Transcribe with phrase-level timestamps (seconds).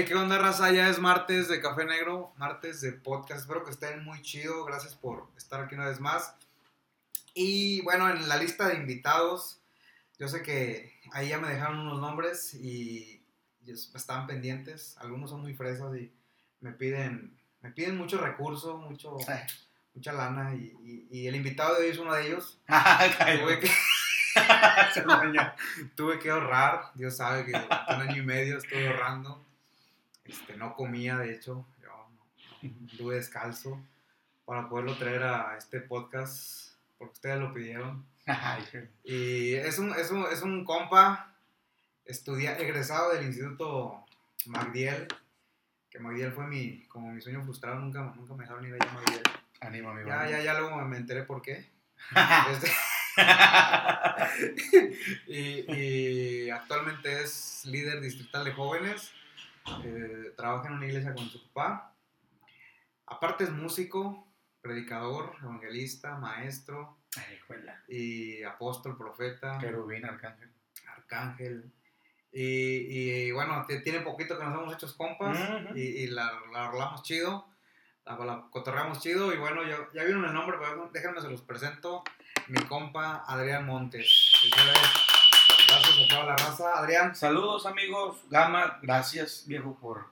[0.00, 0.72] Hey, ¿qué onda, raza?
[0.72, 3.40] Ya es martes de Café Negro, martes de podcast.
[3.42, 4.64] Espero que estén muy chido.
[4.64, 6.34] Gracias por estar aquí una vez más.
[7.34, 9.60] Y bueno, en la lista de invitados,
[10.18, 13.22] yo sé que ahí ya me dejaron unos nombres y,
[13.66, 14.96] y es- estaban pendientes.
[15.00, 16.10] Algunos son muy fresas y
[16.62, 19.18] me piden, me piden mucho recurso, mucho,
[19.94, 20.54] mucha lana.
[20.54, 22.58] Y, y- y el invitado de hoy es uno de ellos.
[23.38, 23.70] Tuve que,
[25.94, 29.44] tuve que ahorrar, Dios sabe que un año y medio estuve ahorrando.
[30.30, 32.08] Este, no comía, de hecho, yo
[32.62, 33.82] anduve descalzo
[34.44, 38.06] para poderlo traer a este podcast, porque ustedes lo pidieron.
[39.02, 41.34] Y es un, es un, es un compa
[42.04, 44.04] estudia, egresado del Instituto
[44.46, 45.08] Magdiel,
[45.90, 49.22] que Magdiel fue mi, como mi sueño frustrado, nunca, nunca me dejaron ir a Magdiel.
[49.60, 50.08] Ánimo, amigo.
[50.10, 51.68] Ya, ya, ya luego me enteré por qué.
[52.52, 52.70] Este,
[55.26, 59.12] y actualmente es líder distrital de jóvenes.
[59.84, 61.94] Eh, trabaja en una iglesia con su papá.
[63.06, 64.26] Aparte es músico,
[64.60, 66.96] predicador, evangelista, maestro
[67.88, 70.50] y apóstol, profeta, Querubín, arcángel.
[70.96, 71.72] arcángel.
[72.32, 75.36] Y, y, bueno, tiene poquito que nos hemos hecho compas
[75.74, 77.48] y, y la, la rolamos chido,
[78.04, 79.34] la, la cotorreamos chido.
[79.34, 82.04] Y bueno, ya, ya vieron el nombre, pero déjenme se los presento.
[82.46, 84.32] Mi compa Adrián Montes.
[85.70, 86.78] Gracias a toda la raza.
[86.78, 88.24] Adrián, Saludos, amigos.
[88.28, 90.06] Gama, gracias, viejo, por,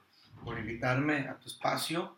[0.45, 2.15] por invitarme a tu espacio.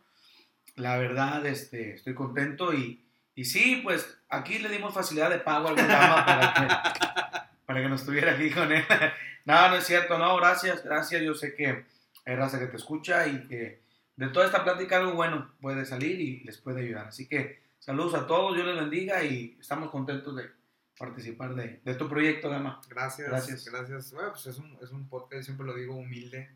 [0.75, 5.70] La verdad, este, estoy contento y, y sí, pues aquí le dimos facilidad de pago
[5.70, 8.86] al Gama para que, para que nos estuviera aquí con él.
[9.44, 11.20] No, no es cierto, no, gracias, gracias.
[11.23, 11.83] Yo sé que
[12.26, 13.81] hay raza que te escucha y que
[14.16, 17.08] de toda esta plática algo bueno puede salir y les puede ayudar.
[17.08, 20.52] Así que saludos a todos, Dios les bendiga y estamos contentos de
[20.97, 22.80] participar de, de tu proyecto, Gama.
[22.89, 23.30] gracias.
[23.30, 23.66] Gracias.
[23.66, 24.14] Gracias.
[24.14, 26.50] Bueno, pues es un, es un podcast, siempre lo digo, humilde.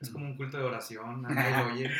[0.00, 1.22] Es como un culto de oración.
[1.28, 1.90] nadie oye.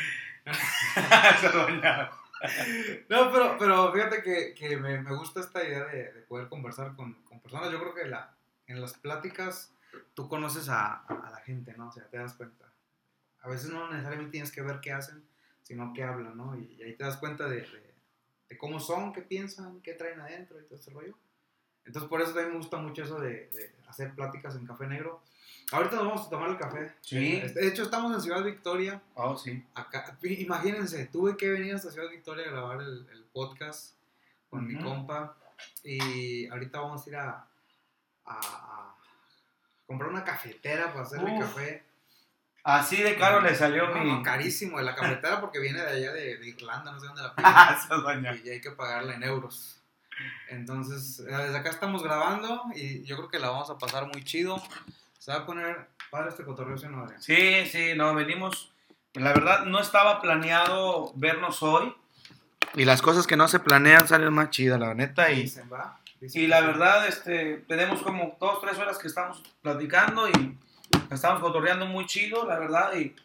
[3.09, 6.95] No, pero, pero fíjate que, que me, me gusta esta idea de, de poder conversar
[6.95, 7.71] con, con personas.
[7.71, 8.33] Yo creo que la,
[8.67, 9.73] en las pláticas
[10.13, 11.89] tú conoces a, a- a la gente, ¿no?
[11.89, 12.65] O sea, te das cuenta.
[13.41, 15.23] A veces no necesariamente tienes que ver qué hacen,
[15.63, 16.55] sino qué hablan, ¿no?
[16.57, 17.93] Y, y ahí te das cuenta de, de-
[18.49, 21.17] de cómo son, qué piensan, qué traen adentro y todo ese rollo.
[21.89, 25.21] Entonces, por eso también me gusta mucho eso de, de hacer pláticas en Café Negro.
[25.71, 26.93] Ahorita nos vamos a tomar el café.
[27.01, 27.37] Sí.
[27.43, 29.01] Este, De hecho, estamos en Ciudad Victoria.
[29.15, 29.63] Oh, sí.
[29.73, 33.95] Acá, imagínense, tuve que venir hasta Ciudad Victoria a grabar el, el podcast
[34.51, 35.35] con mi compa
[35.83, 37.45] y ahorita vamos a ir a, a-
[38.25, 38.95] a
[39.87, 41.39] comprar una cafetera para hacerle Uf.
[41.39, 41.83] café.
[42.63, 44.11] Así de caro le salió No, mi.
[44.11, 47.21] no, carísimo de la cafetera porque viene de allá de, de Irlanda, no sé dónde
[47.23, 47.33] la
[48.03, 48.35] bañó.
[48.43, 49.78] y hay que pagarla en euros.
[50.49, 54.23] Entonces, eh, desde acá estamos grabando y yo creo que la vamos a pasar muy
[54.23, 54.61] chido.
[55.17, 57.07] Se va a poner padre este cotorreo, ¿sí no?
[57.19, 58.71] Sí, sí, no, venimos.
[59.13, 61.93] La verdad, no estaba planeado vernos hoy.
[62.75, 65.31] Y las cosas que no se planean salen más chidas, la neta.
[65.31, 65.99] Y, Dicen, va.
[66.21, 70.57] Dicen y la verdad, este, tenemos como dos, tres horas que estamos platicando y
[71.09, 72.93] estamos cotorreando muy chido, la verdad.
[72.95, 73.15] Y,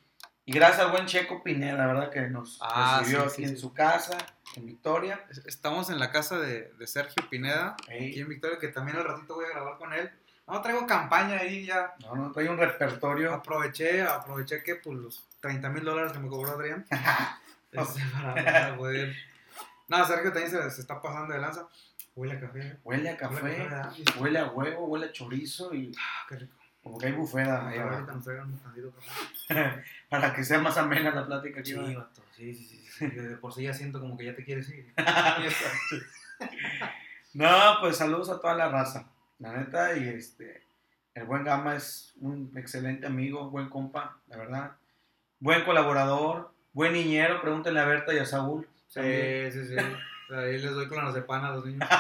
[0.47, 3.51] y gracias al buen Checo Pineda, la verdad, que nos Ah, recibió sí, aquí sí,
[3.51, 4.17] en su casa,
[4.57, 5.25] en Victoria.
[5.47, 8.11] Estamos en la casa de, de Sergio Pineda, Ey.
[8.11, 10.11] aquí en Victoria, que también al ratito voy a grabar con él.
[10.47, 11.95] No, traigo campaña ahí ya.
[12.01, 13.33] No, no, trae un repertorio.
[13.33, 16.85] Aproveché, aproveché que pues los 30 mil dólares que me cobró Adrián.
[17.73, 19.15] este, para, para poder...
[19.89, 21.67] No, Sergio también se, se está pasando de lanza.
[22.15, 22.77] Huele a café.
[22.85, 23.69] Huele a Huele a café,
[24.19, 26.57] huele a huevo, huele a chorizo y Ah, qué rico.
[26.83, 27.79] como que hay bufeda ahí.
[30.09, 31.75] Para que sea más amena la plática aquí.
[32.37, 33.07] Sí, sí, sí.
[33.09, 34.93] De por sí ya siento como que ya te quieres ir.
[37.33, 39.09] No, pues saludos a toda la raza.
[39.41, 40.63] La neta, y este,
[41.15, 44.73] el buen Gama es un excelente amigo, buen compa, la verdad.
[45.41, 48.69] Buen colaborador, buen niñero, pregúntenle a Berta y a Saúl.
[48.87, 49.01] Sí,
[49.51, 49.75] sí, sí.
[50.33, 51.89] Ahí les doy con las de pan a los niños.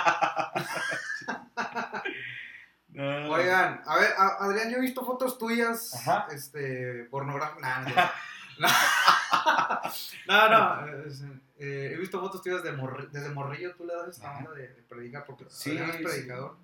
[2.94, 3.28] No.
[3.32, 6.28] Oigan, a ver, Adrián, yo he visto fotos tuyas, Ajá.
[6.30, 7.88] este, pornográficas.
[7.88, 7.92] No,
[8.60, 8.68] no,
[10.28, 10.86] no, no,
[11.58, 14.68] eh, he visto fotos tuyas de morri- desde morrillo, tú le das esta onda de,
[14.68, 16.02] de predicar, porque Sí, Adrián es sí.
[16.04, 16.56] predicador.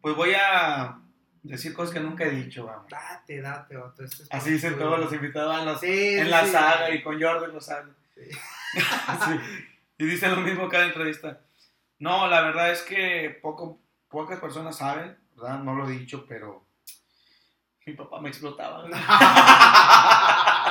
[0.00, 0.98] Pues voy a
[1.42, 2.88] decir cosas que nunca he dicho, vamos.
[2.90, 6.90] Date, date, vato, esto es Así dicen todos los invitados los- Sí, en la saga
[6.90, 7.92] y con Jordan lo sabe.
[8.14, 8.22] Sí.
[9.24, 9.40] Sí.
[9.98, 11.40] Y dicen lo mismo cada entrevista.
[11.98, 15.58] No, la verdad es que poco, pocas personas saben, ¿verdad?
[15.60, 16.64] No lo he dicho, pero
[17.86, 18.84] mi papá me explotaba.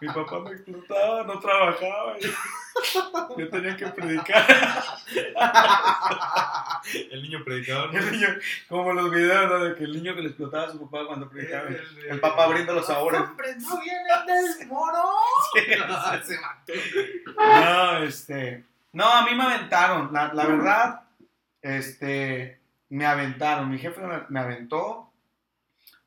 [0.00, 2.16] mi papá me explotaba, no trabajaba.
[2.20, 2.26] y
[3.40, 4.44] Yo tenía que predicar.
[7.10, 7.94] El niño predicador.
[7.96, 8.28] El niño,
[8.68, 9.58] como los videos ¿no?
[9.64, 11.68] de que el niño que le explotaba a su papá cuando predicaba.
[11.68, 13.20] El, El, el- papá abriendo los sabores.
[13.22, 14.26] ¡Hombres no vienen
[14.58, 15.02] del moro!
[15.54, 16.72] Sí, Se mató.
[17.36, 18.64] No, este.
[18.92, 20.12] No, a mí me aventaron.
[20.12, 21.00] La, la verdad,
[21.62, 22.60] este.
[22.90, 23.70] Me aventaron.
[23.70, 25.05] Mi jefe me, me aventó.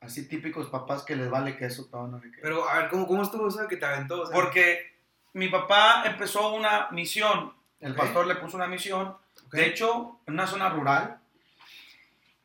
[0.01, 2.21] Así típicos papás que les vale queso todo, no.
[2.41, 4.21] Pero, a ver, ¿cómo, cómo estuvo eso que te aventó?
[4.21, 4.93] O sea, Porque
[5.33, 7.53] mi papá empezó una misión.
[7.79, 7.97] El Ok.
[7.97, 9.07] pastor le puso una misión.
[9.09, 9.53] ok.
[9.53, 11.19] De hecho, en una zona rural.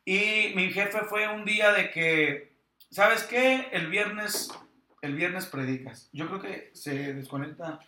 [0.04, 2.52] Y mi jefe fue un día de que,
[2.90, 3.68] ¿sabes qué?
[3.72, 4.50] El viernes,
[5.00, 6.08] el viernes predicas.
[6.12, 7.78] Yo creo que se desconecta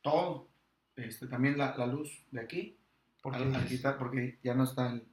[0.00, 0.48] todo.
[0.96, 2.78] Este, también la, la luz de aquí.
[3.20, 3.56] ¿Por al- qué?
[3.56, 5.04] al quitar, porque ya no está el,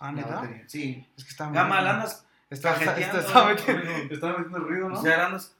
[0.00, 0.64] Ah, batería.
[0.68, 1.06] Sí.
[1.16, 4.98] Es que está Gama, andas, Está, está, estaba metiendo, estaba ruido, ¿no?
[4.98, 5.56] o sea, andas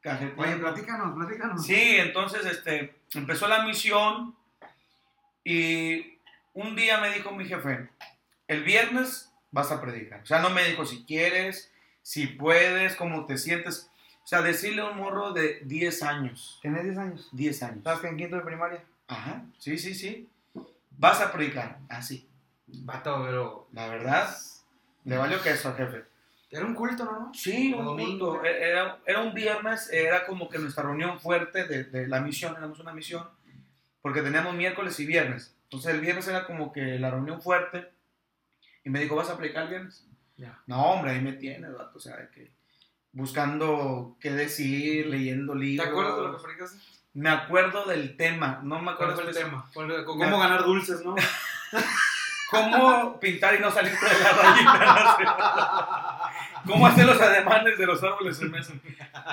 [0.00, 0.42] cajeteando.
[0.42, 1.66] Oye, platícanos, platícanos.
[1.66, 4.34] Sí, entonces este, empezó la misión
[5.44, 6.18] y
[6.54, 7.90] un día me dijo mi jefe,
[8.48, 10.22] el viernes vas a predicar.
[10.22, 11.70] O sea, no me dijo si quieres,
[12.00, 13.90] si puedes, cómo te sientes.
[14.24, 17.28] O sea, decirle a un morro de 10 años, Tienes 10 años.
[17.32, 17.84] 10 años.
[17.84, 18.82] ¿Sabes que en quinto de primaria?
[19.08, 20.26] Ajá, sí, sí, sí.
[20.96, 22.26] Vas a predicar, así.
[22.66, 23.68] Vato, pero...
[23.72, 24.34] La verdad,
[25.04, 26.09] le valió que eso, jefe.
[26.50, 27.30] Era un culto, ¿no?
[27.32, 28.30] Sí, un domingo.
[28.32, 28.44] culto.
[28.44, 32.54] E- Era, era un viernes, era como que nuestra reunión fuerte de, de la misión,
[32.56, 33.24] éramos una misión,
[34.02, 35.54] porque teníamos miércoles y viernes.
[35.64, 37.92] Entonces el viernes era como que la reunión fuerte,
[38.84, 40.06] y me dijo, ¿vas a aplicar el viernes?
[40.36, 40.58] Ya.
[40.66, 42.50] No, hombre, ahí me tienes, vato, o sea, que
[43.12, 45.86] buscando qué decir, leyendo ¿Te libros.
[45.88, 46.78] acuerdas de lo que predicaste?
[47.12, 49.70] Me acuerdo del tema, no me ¿Cuál acuerdo fue el especi- tema?
[49.74, 51.14] ¿Cuál- ¿Cómo ganar dulces, no?
[52.50, 56.20] ¿Cómo pintar y no salir de la rayita?
[56.66, 58.72] ¿Cómo hacer los ademanes de los árboles en mesa?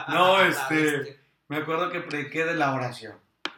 [0.10, 3.16] No, este, me acuerdo que prediqué de la oración.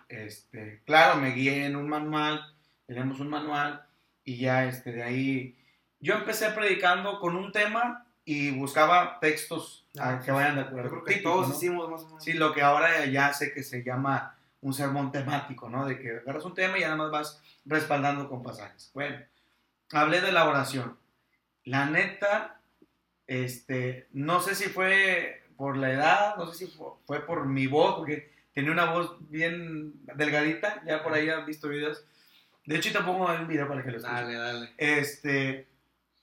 [0.08, 2.54] Este, claro, me guié en un manual,
[2.88, 3.86] tenemos un manual
[4.24, 5.58] y ya este, de ahí
[6.00, 10.90] yo empecé predicando con un tema y buscaba textos Ah, que vayan de acuerdo.
[10.90, 11.56] creo que Típico, todos ¿no?
[11.56, 12.24] hicimos más o menos.
[12.24, 15.86] Sí, lo que ahora ya sé que se llama un sermón temático, ¿no?
[15.86, 18.92] De que agarras un tema y ya nada más vas respaldando con pasajes.
[18.94, 19.18] Bueno,
[19.92, 20.98] hablé de la oración.
[21.66, 22.59] La neta,
[23.30, 27.68] este, no sé si fue por la edad, no sé si fue, fue por mi
[27.68, 32.04] voz, porque tenía una voz bien delgadita, ya por ahí han visto videos.
[32.66, 34.16] De hecho, pongo ahí un video para que lo escuchen.
[34.16, 34.74] Dale, dale.
[34.78, 35.68] Este,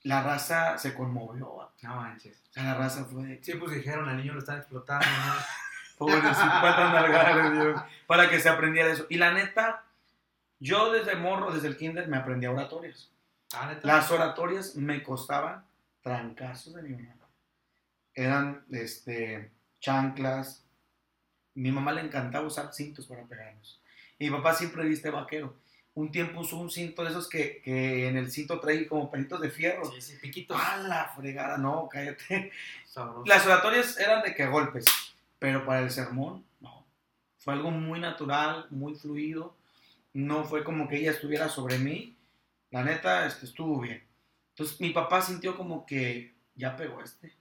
[0.03, 2.43] la raza se conmovió, o No manches.
[2.49, 5.33] sea, la raza fue de Sí, pues dijeron, al niño lo están explotando, ¿no?
[5.97, 9.05] Pobrecito, para que se aprendiera eso.
[9.09, 9.85] Y la neta,
[10.59, 13.09] yo desde morro, desde el kinder, me aprendí oratorias.
[13.53, 13.87] Ah, neta.
[13.87, 15.66] Las oratorias me costaban
[16.07, 17.27] trancazos de mi mamá.
[18.13, 19.51] Eran, este,
[19.81, 20.63] chanclas.
[21.53, 23.81] Mi mamá le encantaba usar cintos para pegarnos.
[24.17, 25.57] Y mi papá siempre viste vaquero.
[25.95, 29.41] Un tiempo usó un cinto de esos que, que en el cinto trae como pelitos
[29.41, 29.91] de fierro.
[29.91, 30.57] Sí, sí, piquitos.
[30.57, 31.57] ¡Ah, la fregada!
[31.57, 32.53] No, cállate.
[32.85, 33.25] Sabroso.
[33.25, 34.85] Las oratorias eran de que golpes,
[35.39, 36.85] pero para el sermón, no.
[37.37, 39.57] Fue algo muy natural, muy fluido.
[40.13, 42.15] No fue como que ella estuviera sobre mí.
[42.71, 44.06] La neta, este, estuvo bien.
[44.57, 47.31] Entonces mi papá sintió como que ya pegó este,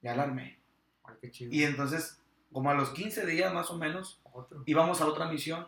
[0.00, 0.60] ya la armé.
[1.02, 1.52] Ay, qué chido.
[1.52, 2.20] Y entonces,
[2.52, 4.62] como a los 15 días más o menos, Otro.
[4.64, 5.66] íbamos a otra misión.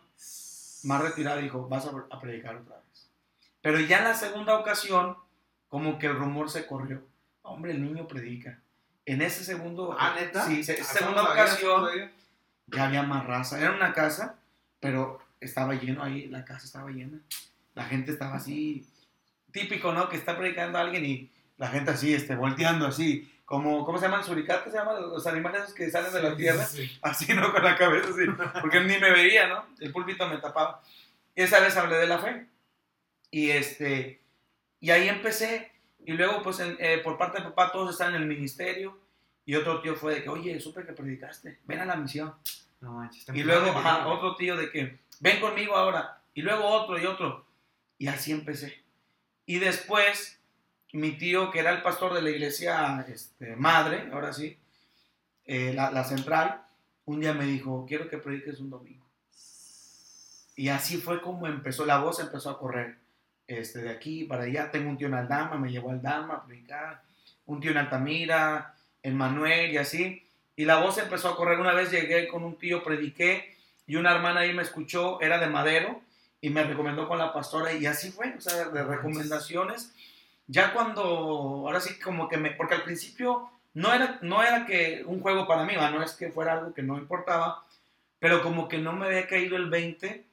[0.85, 3.11] Más retirada dijo, vas a, a predicar otra vez.
[3.61, 5.17] Pero ya en la segunda ocasión,
[5.69, 7.03] como que el rumor se corrió.
[7.43, 8.61] Hombre, el niño predica.
[9.05, 9.97] En ese segundo...
[9.99, 10.47] Ah, neta.
[10.47, 11.89] Sí, se- Ah, segunda ocasión
[12.69, 13.59] ya había más raza.
[13.61, 14.39] Era una casa,
[14.79, 17.19] pero estaba lleno ahí, la casa estaba llena.
[17.75, 18.87] La gente estaba así,
[19.61, 20.09] típico, ¿no?
[20.09, 23.33] Que está predicando a alguien y la gente así, este, volteando así.
[23.45, 24.23] Como, ¿Cómo se llaman?
[24.25, 25.01] ¿Suricates se llaman?
[25.01, 26.65] Los animales esos que salen de la tierra.
[26.65, 26.99] sí, sí.
[27.03, 27.51] Así, ¿no?
[27.53, 28.27] Con la cabeza así.
[28.61, 29.65] Porque ni me veía, ¿no?
[29.81, 30.83] El púlpito me tapaba.
[31.35, 32.47] Esa vez hablé de la fe.
[33.31, 34.21] Y este,
[34.81, 35.73] y ahí empecé.
[36.05, 38.99] Y luego, pues, en- eh, por parte de papá, todos están en el ministerio.
[39.47, 42.35] Y otro tío fue de que, oye, supe que predicaste, ven a la misión.
[42.81, 43.21] No manches.
[43.21, 46.21] está Y luego, ajá, otro tío de que, ven conmigo ahora.
[46.35, 47.47] Y luego otro y otro.
[47.97, 48.83] Y así empecé.
[49.49, 50.39] Y después,
[50.93, 54.59] mi tío, que era el pastor de la iglesia este, madre, ahora sí,
[55.47, 56.61] eh, la, central,
[57.07, 59.07] un día me dijo, quiero que prediques un domingo.
[60.55, 62.99] Y así fue como empezó, la voz empezó a correr.
[63.47, 66.45] Este, de aquí para allá, tengo un tío en Aldama, me llevó a Aldama a
[66.45, 67.03] predicar,
[67.47, 70.29] un tío en Altamira, en Manuel y así.
[70.57, 71.59] Y la voz empezó a correr.
[71.59, 75.47] Una vez llegué con un tío, prediqué, y una hermana ahí me escuchó, era de
[75.47, 76.03] Madero,
[76.41, 79.93] y me recomendó con la pastora, y así fue, o sea, de recomendaciones.
[80.47, 85.03] Ya cuando, ahora sí como que me, porque al principio no era, no era que
[85.07, 87.65] un juego para mí, no es que fuera algo que no importaba,
[88.19, 90.27] pero como que no me había caído el 20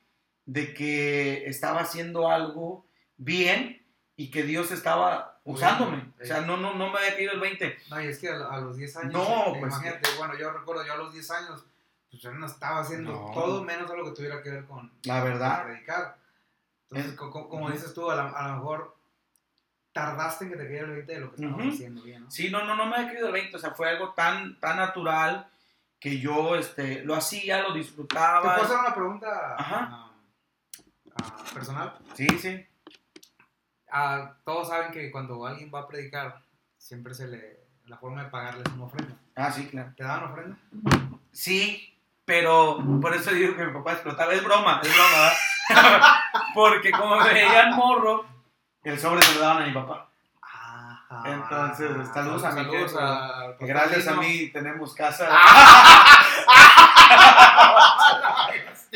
[0.46, 2.86] de que estaba haciendo algo
[3.18, 3.84] bien
[4.16, 6.12] y que Dios estaba usándome.
[6.22, 7.78] O sea, no, no, no me había caído el 20.
[7.90, 10.86] No, y es que a, los 10 años, No, eh, pues, imagínate, bueno, yo recuerdo,
[10.86, 11.66] yo a los 10 años,
[12.16, 13.32] pues yo no estaba haciendo No.
[13.34, 15.58] todo menos algo que tuviera que ver con La verdad.
[15.64, 16.18] con predicar.
[16.84, 17.74] Entonces, Es- co- co- como Ujú.
[17.74, 18.96] dices tú, a, la- a lo mejor
[19.92, 21.74] tardaste en que te cayera el 20 de lo que estabas Ujú.
[21.74, 22.32] haciendo bien, ¿no?
[22.32, 23.58] Sí, no, no, no me había caído el 20.
[23.58, 25.50] O sea, fue algo tan, tan natural
[26.00, 28.54] que yo este, lo hacía, lo ¿Te disfrutaba.
[28.56, 29.88] puedo hacer una pregunta Ajá.
[29.92, 30.12] ah,
[31.22, 31.98] ah, personal?
[32.14, 32.66] Sí, sí.
[33.92, 36.42] Ah, todos saben que cuando alguien va a predicar,
[36.78, 37.66] siempre se le.
[37.88, 39.16] La forma de pagarle es una ofrenda.
[39.36, 39.94] Ah, sí, claro.
[39.96, 40.58] ¿Te daban ofrenda?
[41.32, 41.95] Sí,
[42.26, 44.34] pero por eso digo que mi papá explotaba.
[44.34, 45.32] Es broma, es broma,
[45.70, 46.16] ¿verdad?
[46.54, 48.26] Porque como me veían morro,
[48.84, 50.08] el sobre se lo daban a mi papá.
[51.26, 55.30] Entonces, saludos a mi Saludos a- gracias a mí tenemos casa.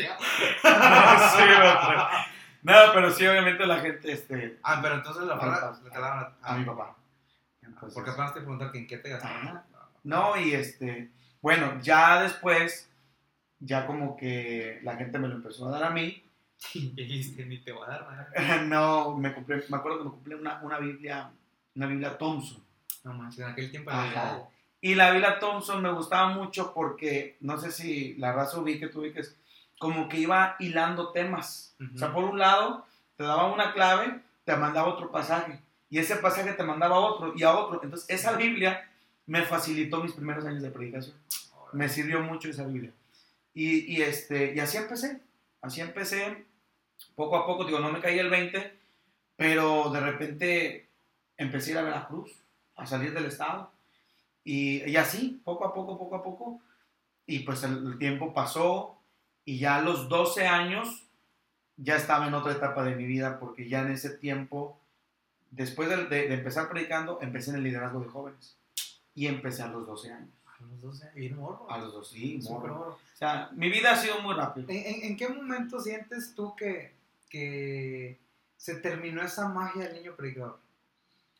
[0.00, 2.08] Sí, otro.
[2.62, 5.98] No, pero sí, obviamente la gente, este, Ah, pero entonces la ofrenda A- le te
[6.00, 6.94] daban a, a mi papá.
[7.62, 9.48] Entonces, Porque apenas te preguntar que en qué te gastaban.
[9.48, 9.64] Ajá.
[10.04, 11.10] No, y este,
[11.40, 12.89] bueno, ya después,
[13.60, 16.24] ya como que la gente me lo empezó a dar a mí.
[16.74, 18.62] Y dijiste, ni te voy a dar nada.
[18.66, 21.30] No, me compré, me acuerdo que me compré una, una Biblia,
[21.74, 22.62] una Biblia Thompson.
[23.04, 24.42] No manches, en aquel tiempo Ajá.
[24.82, 29.00] Y la Biblia Thompson me gustaba mucho porque, no sé si la raza ubique, tú
[29.00, 29.36] ubiques,
[29.78, 31.76] como que iba hilando temas.
[31.80, 31.94] Ujú.
[31.94, 32.86] O sea, por un lado,
[33.16, 35.60] te daba una clave, te mandaba otro pasaje.
[35.90, 37.80] Y ese pasaje te mandaba a otro y a otro.
[37.82, 38.88] Entonces, esa Biblia
[39.26, 41.16] me facilitó mis primeros años de predicación.
[41.72, 42.92] Me sirvió mucho esa Biblia.
[43.54, 45.20] Y, este, y así empecé.
[45.60, 46.44] Así empecé.
[47.14, 48.78] Poco a poco, digo, no me caí el 20,
[49.36, 50.88] pero de repente
[51.36, 52.30] empecé a ir a Veracruz,
[52.76, 53.70] a salir del estado.
[54.44, 56.60] Y, y así, poco a poco, poco a poco.
[57.26, 58.98] Y pues el, tiempo pasó
[59.44, 61.06] y ya a los 12 años
[61.76, 64.78] ya estaba en otra etapa de mi vida porque ya en ese tiempo,
[65.50, 68.56] después de, de- de empezar predicando, empecé en el liderazgo de jóvenes.
[69.14, 70.30] Y empecé a los 12 años.
[70.60, 71.66] A los 12, bien morro.
[71.70, 72.74] A los 12, sí, morro.
[72.74, 72.90] morro.
[72.92, 74.66] O sea, mi vida ha sido muy rápida.
[74.72, 76.92] ¿En, en, en qué momento sientes tú que,
[77.28, 78.18] que
[78.56, 80.58] se terminó esa magia del niño predicador?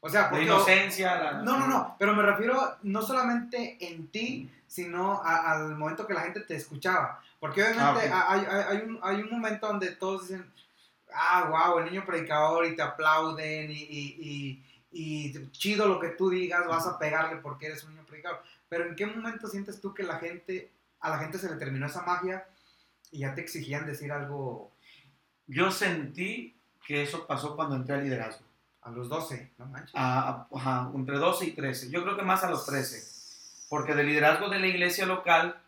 [0.01, 0.45] O sea, La porque...
[0.45, 1.33] inocencia, la...
[1.43, 6.15] No, no, no, pero me refiero no solamente en ti, sino a- al momento que
[6.15, 7.23] la gente te escuchaba.
[7.39, 10.51] Porque obviamente Ah, hay, hay- hay un, hay un momento donde todos dicen,
[11.15, 16.09] ah, wow, el niño predicador y te aplauden y, y- y- y chido lo que
[16.11, 18.43] tú digas, vas a pegarle porque eres un niño predicador.
[18.71, 21.87] Pero ¿en qué momento sientes tú que la gente, a la gente se le terminó
[21.87, 22.47] esa magia
[23.11, 24.73] y ya te exigían decir algo
[25.47, 28.45] Yo sentí que eso pasó cuando entré al liderazgo.
[28.83, 29.51] a los 12?
[29.59, 29.95] No manches.
[29.95, 31.91] A- a- ajá, entre 12 y 13.
[31.91, 33.67] Yo creo que más a los 13.
[33.69, 35.61] Porque del liderazgo de la iglesia local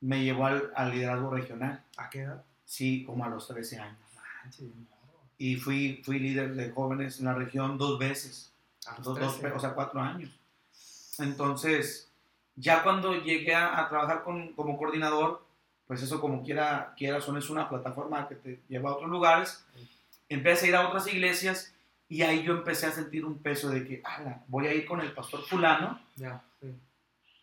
[0.00, 1.82] me llevó al, al liderazgo regional.
[1.96, 2.44] ¿A qué edad?
[2.66, 3.98] Sí, como a los 13 años.
[4.44, 4.68] Manches.
[5.38, 8.52] Y fui, fui líder de jóvenes en la región dos veces.
[8.86, 9.56] A los Dos, dos, 13.
[9.56, 10.30] o sea, cuatro años.
[11.18, 12.07] Entonces,
[12.58, 15.44] ya cuando llegué a, a trabajar con- como coordinador,
[15.86, 19.64] pues eso como quiera, quiera son es una plataforma que te lleva a otros lugares.
[20.28, 21.74] Empecé a ir a otras iglesias
[22.08, 25.00] y ahí yo empecé a sentir un peso de que, ala, voy a ir con
[25.00, 26.74] el pastor fulano Ya, sí.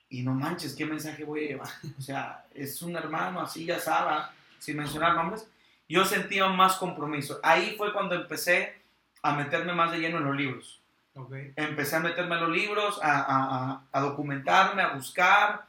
[0.09, 1.69] y no manches, ¿qué mensaje voy a llevar?
[1.97, 4.23] O sea, es un hermano así, ya sabe,
[4.59, 5.47] sin mencionar nombres.
[5.87, 7.39] Yo sentía más compromiso.
[7.43, 8.73] Ahí fue cuando empecé
[9.21, 10.81] a meterme más de lleno en los libros
[11.15, 11.33] Ok.
[11.55, 15.65] empecé a meterme en los libros, a, a- a- a documentarme, a buscar.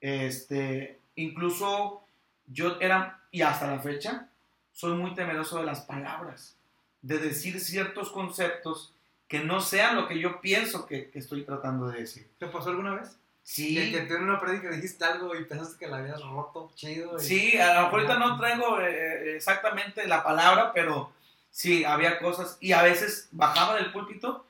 [0.00, 2.02] Este, incluso
[2.46, 4.28] yo era, y hasta la fecha,
[4.72, 6.56] soy muy temeroso de las palabras,
[7.02, 8.92] de decir ciertos conceptos
[9.28, 12.28] que no sean lo que yo pienso que, que estoy tratando de decir.
[12.38, 13.16] ¿Te pasó alguna vez?
[13.42, 16.70] Sí, Que, que tú en una prédica dijiste algo y pensaste que la habías roto
[16.74, 17.16] chido.
[17.18, 21.12] y- sí, a lo mejor ahorita no traigo eh, exactamente la palabra, pero
[21.50, 24.44] sí, había cosas, y a veces bajaba del púlpito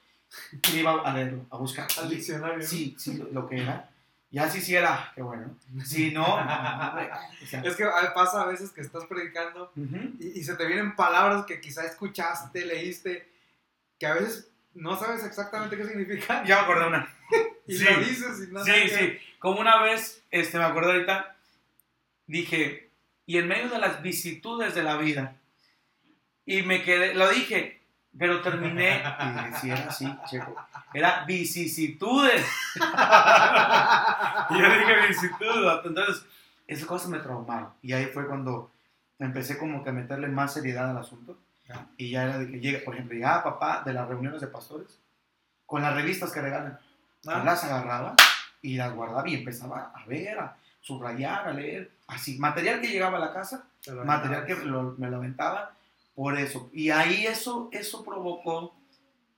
[0.72, 1.86] y iba a leerlo, a buscar.
[2.00, 2.66] Al diccionario.
[2.66, 3.90] Sí, sí, lo, lo que era.
[4.30, 5.56] Ya si hiciera, qué bueno.
[5.84, 9.96] Si no, o sea, Es que a- pasa a veces que estás predicando ujú.
[10.18, 13.28] y, y se te vienen palabras que quizá escuchaste, leíste,
[13.98, 16.44] que a veces no sabes exactamente qué significan.
[16.46, 17.08] Ya me acordé una.
[17.66, 17.84] Y sí.
[17.84, 19.18] lo dices y nada Sí, que- sí.
[19.38, 21.36] Como una vez, este, me acuerdo ahorita,
[22.26, 22.90] dije,
[23.26, 25.36] y en medio de las vicisitudes de la vida,
[26.46, 27.80] y me quedé, lo dije,
[28.18, 30.54] pero terminé, y decía era así, checo,
[30.92, 32.46] era vicisitudes.
[34.50, 35.80] Y yo dije vicisitudes.
[35.84, 36.24] Entonces,
[36.66, 37.70] esas cosas me traumaron.
[37.82, 38.70] Y ahí fue cuando
[39.18, 41.38] empecé como que a meterle más seriedad al asunto.
[41.68, 41.86] Ya.
[41.96, 44.98] Y ya era de que llega, por ejemplo, llegaba papá de las reuniones de pastores
[45.66, 46.78] con las revistas que regalan.
[47.26, 48.14] Ah, las agarraba
[48.60, 51.90] y las guardaba y empezaba a ver, a subrayar, a leer.
[52.06, 53.64] Así, material que llegaba a la casa,
[54.04, 55.72] material que lo- me lo aventaba
[56.14, 56.70] por eso.
[56.72, 58.74] Y ahí eso, eso provocó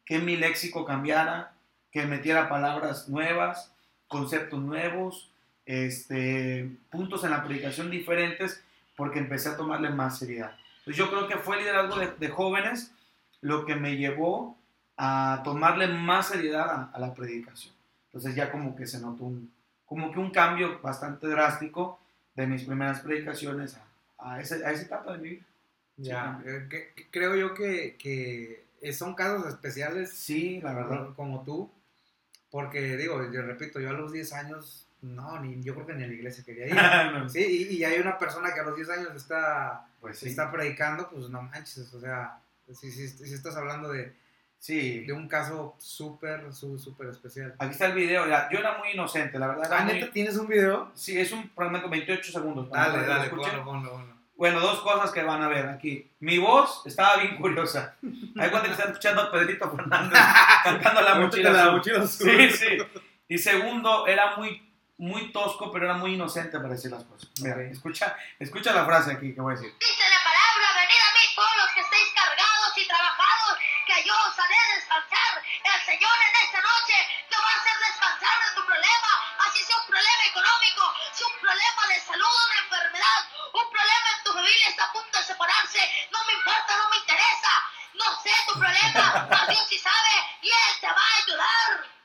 [0.04, 1.52] que mi léxico cambiara,
[1.90, 3.72] que metiera palabras nuevas,
[4.08, 5.30] conceptos nuevos,
[5.64, 8.62] este, puntos en la predicación diferentes,
[8.96, 10.56] porque empecé a tomarle más seriedad.
[10.78, 12.92] Entonces yo creo que fue el liderazgo de, jóvenes
[13.40, 14.56] lo que me llevó
[14.96, 17.74] a tomarle más seriedad a, la predicación.
[18.06, 19.52] Entonces ya como que se notó un,
[19.84, 21.98] como que un cambio bastante drástico
[22.34, 23.76] de mis primeras predicaciones
[24.18, 25.44] a, a, ese, a esa etapa de mi vida.
[25.96, 30.12] Ya, eh, que, que creo yo que, que, son casos especiales.
[30.12, 31.14] Sí, la verdad.
[31.14, 31.70] Como tú.
[32.50, 36.04] Porque digo, yo repito, yo a los 10 años, no, ni, yo creo que ni
[36.04, 36.74] a la iglesia quería ir.
[37.12, 37.28] no.
[37.28, 40.28] Sí, y, y, hay una persona que a los 10 años está, pues sí.
[40.28, 42.40] está predicando, pues no manches, o sea,
[42.72, 44.14] si, si, si estás hablando de,
[44.58, 45.00] Sí.
[45.00, 47.54] De un caso súper, súper especial.
[47.58, 48.26] Aquí está el video.
[48.26, 49.70] Yo era muy inocente, la verdad.
[49.70, 50.10] ¿Ah, muy...
[50.10, 50.90] tienes un video?
[50.94, 52.70] Sí, es un fragmento 28 segundos.
[52.70, 54.15] Dale, dale, ponlo, ponlo, ponlo.
[54.36, 56.10] Bueno, dos cosas que van a ver aquí.
[56.20, 57.96] Mi voz estaba bien curiosa.
[58.38, 60.18] Hay cuando están escuchando a Pedrito Fernández
[60.62, 62.30] cantando la mochila, la mochila azul.
[62.30, 62.78] Sí, sí.
[63.28, 64.62] Y segundo, era muy,
[64.98, 67.30] muy tosco, pero era muy inocente para decir las cosas.
[67.40, 67.70] Mira, okay.
[67.70, 69.72] escucha, escucha la frase aquí que voy a decir.
[69.80, 72.86] Dice la palabra, venid a mí todos los que estéis cargados y
[74.04, 75.42] yo os haré descansar.
[75.64, 76.96] El Señor en esta noche
[77.30, 79.12] te va a hacer descansar de tu problema,
[79.46, 83.20] así sea un problema económico, sea un problema de salud, una enfermedad,
[83.52, 85.80] un problema en tu familia está a punto de separarse,
[86.12, 87.52] no me importa, no me interesa,
[87.94, 91.96] no sé tu problema, mas Dios sí sabe y Él te va a ayudar.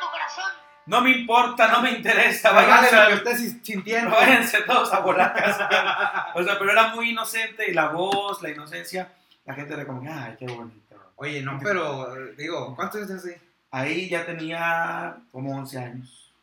[0.00, 0.52] Tu corazón.
[0.86, 4.10] No me importa, no me interesa, váyanse lo que estés sintiendo.
[4.10, 6.30] Váyanse todos a volar casa.
[6.34, 9.08] O sea, pero era muy inocente y la voz, la inocencia,
[9.44, 11.12] la gente era como, ay, qué bonito.
[11.16, 13.50] Oye, no, pero digo, ¿cuántos años tienes ahí?
[13.70, 16.34] Ahí ya tenía como 11 años.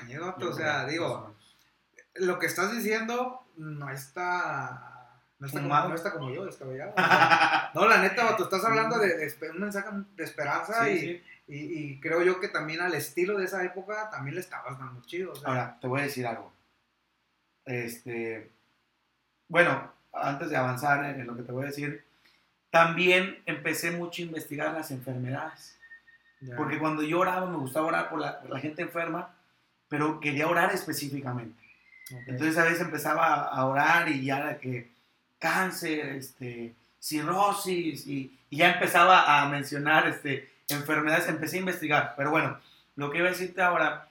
[0.00, 1.34] Ay, o sea, digo,
[2.14, 4.84] lo que estás diciendo no está...
[5.38, 6.94] No está, como, no está como yo, descabellado.
[7.74, 11.24] no, la neta, tú estás hablando de, de, un mensaje de esperanza Sí, y, sí.
[11.46, 15.00] Y, y, creo yo que también al estilo de esa época también le estabas dando
[15.02, 15.32] chido.
[15.32, 15.48] O sea.
[15.48, 16.52] Ahora, te voy a decir algo.
[17.64, 18.50] Este,
[19.46, 22.04] bueno, antes de avanzar en lo que te voy a decir,
[22.70, 25.76] también empecé mucho a investigar las enfermedades.
[26.56, 29.34] Porque cuando yo oraba, me gustaba orar por la, por la gente enferma,
[29.88, 31.60] pero quería orar específicamente.
[32.06, 32.24] Okay.
[32.28, 34.92] Entonces a veces empezaba a orar y ya era que
[35.38, 42.14] cáncer, este, cirrosis, y, y ya empezaba a mencionar este, enfermedades, empecé a investigar.
[42.16, 42.58] Pero bueno,
[42.96, 44.08] lo que iba a decirte ahora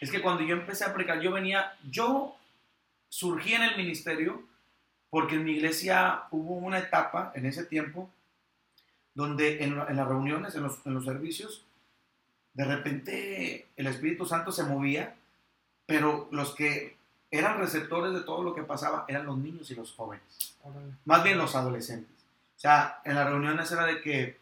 [0.00, 2.36] es que cuando yo empecé a predicar, yo venía, yo
[3.08, 4.42] surgí en el ministerio
[5.10, 8.10] porque en mi iglesia hubo una etapa en ese tiempo
[9.14, 11.64] donde en, en las reuniones, en los, en los servicios,
[12.54, 15.14] de repente el Espíritu Santo se movía,
[15.86, 16.96] pero los que
[17.30, 20.56] eran receptores de todo lo que pasaba eran los niños y los jóvenes,
[21.04, 22.16] más bien los adolescentes.
[22.56, 24.36] O sea, en las reuniones era de que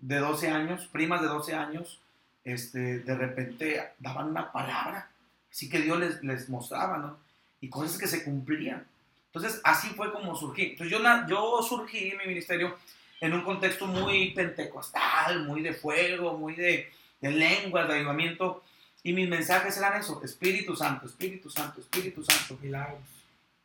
[0.00, 2.00] de 12 años, primas de 12 años,
[2.44, 5.10] este, de repente daban una palabra,
[5.50, 7.18] así que Dios les, les mostraba, ¿no?
[7.60, 8.86] Y cosas que se cumplían.
[9.32, 10.72] Entonces, así fue como surgí.
[10.72, 12.76] Entonces, yo, yo surgí en mi ministerio
[13.20, 16.90] en un contexto muy pentecostal, muy de fuego, muy de,
[17.20, 18.64] de lenguas, de avivamiento,
[19.02, 22.58] y mis mensajes eran eso, Espíritu Santo, Espíritu Santo, Espíritu Santo.
[22.60, 23.00] Milagros.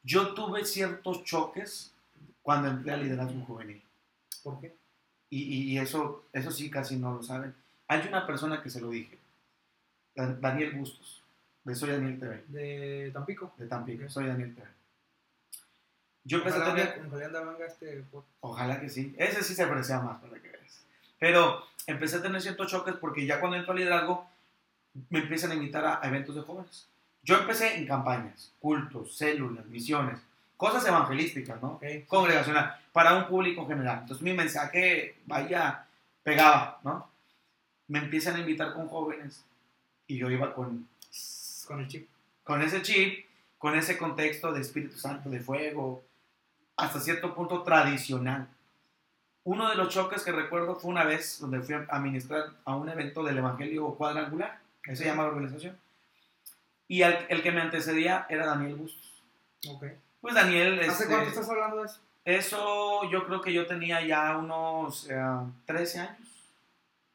[0.03, 1.91] Yo tuve ciertos choques
[2.41, 3.81] cuando entré al liderazgo juvenil.
[4.43, 4.75] ¿Por qué?
[5.29, 7.53] Y, y, eso, eso sí casi no lo saben.
[7.87, 9.17] Hay una persona que se lo dije,
[10.15, 11.23] Daniel Bustos,
[11.63, 12.43] de Soy Daniel TV.
[12.47, 13.53] De Tampico.
[13.57, 14.67] De Tampico, Soy Daniel TV.
[16.25, 17.07] Yo empecé ojalá, a tener...
[17.07, 18.03] Ojalá venga este...
[18.41, 19.15] Ojalá que sí.
[19.17, 20.83] Ese sí se aprecia más, para que veas.
[21.19, 24.27] Pero empecé a tener ciertos choques porque ya cuando entro al liderazgo
[25.09, 26.87] me empiezan a invitar a, a eventos de jóvenes.
[27.21, 30.19] Yo empecé en campañas, cultos, células, misiones,
[30.57, 31.73] cosas evangelísticas, ¿no?
[31.73, 32.03] Okay.
[32.03, 33.99] Congregacional, para un público general.
[34.01, 35.85] Entonces mi mensaje, vaya,
[36.23, 37.09] pegaba, ¿no?
[37.87, 39.43] Me empiezan a invitar con jóvenes
[40.07, 40.87] y yo iba con,
[41.67, 42.09] con el chip.
[42.43, 43.25] Con ese chip,
[43.57, 46.03] con ese contexto de Espíritu Santo, de fuego,
[46.77, 48.47] hasta cierto punto tradicional.
[49.43, 52.89] Uno de los choques que recuerdo fue una vez donde fui a ministrar a un
[52.89, 55.77] evento del Evangelio Cuadrangular, que se llama la organización.
[56.87, 59.23] Y el, el, que me antecedía era Daniel Bustos.
[59.67, 59.97] Okay.
[60.21, 60.79] Pues Daniel...
[60.79, 61.99] ¿Hace este, cuánto estás hablando de eso?
[62.25, 65.15] Eso yo creo que yo tenía ya unos eh,
[65.67, 66.27] 13 años,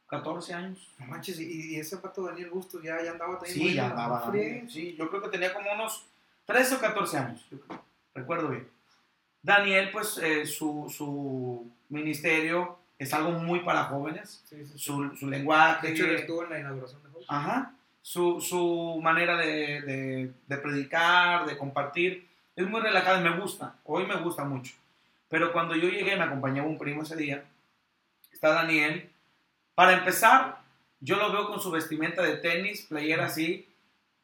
[0.07, 0.94] 14 años.
[1.01, 3.59] No manches, y, ese pato Daniel Bustos ya, ya andaba también.
[3.59, 4.33] Sí, ya andaba.
[4.68, 6.07] Sí, yo creo que tenía como unos
[6.46, 7.83] 13 o 14 años, yo creo,
[8.14, 8.68] recuerdo bien.
[9.42, 14.79] Daniel, pues eh, su, su, ministerio es algo muy para jóvenes, sí, sí, sí.
[14.79, 15.88] Su, su, lenguaje.
[15.88, 17.24] De hecho, él estuvo en la inauguración de Hope.
[17.29, 17.74] Ajá.
[18.03, 23.76] Su, su manera de, de, de, predicar, de compartir, es muy relajada y me gusta.
[23.85, 24.74] Hoy me gusta mucho.
[25.29, 27.44] Pero cuando yo llegué, me acompañaba un primo ese día.
[28.33, 29.11] está Daniel.
[29.74, 30.61] Para empezar,
[31.00, 33.66] yo lo veo con su vestimenta de tenis, playera así,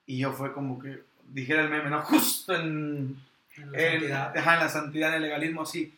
[0.05, 2.03] y yo fue como que, dijera el meme, ¿no?
[2.03, 3.17] Justo en,
[3.57, 4.37] En la en, santidad.
[4.37, 5.97] ajá, en la santidad, en el legalismo, así.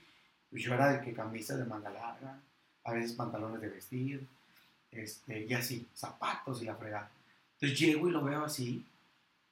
[0.51, 2.39] Y Yo era de que camisa de manga larga,
[2.85, 4.27] a veces pantalones de vestir,
[4.91, 7.11] este, y así, zapatos y la fregada.
[7.55, 8.85] Entonces llego y lo veo así,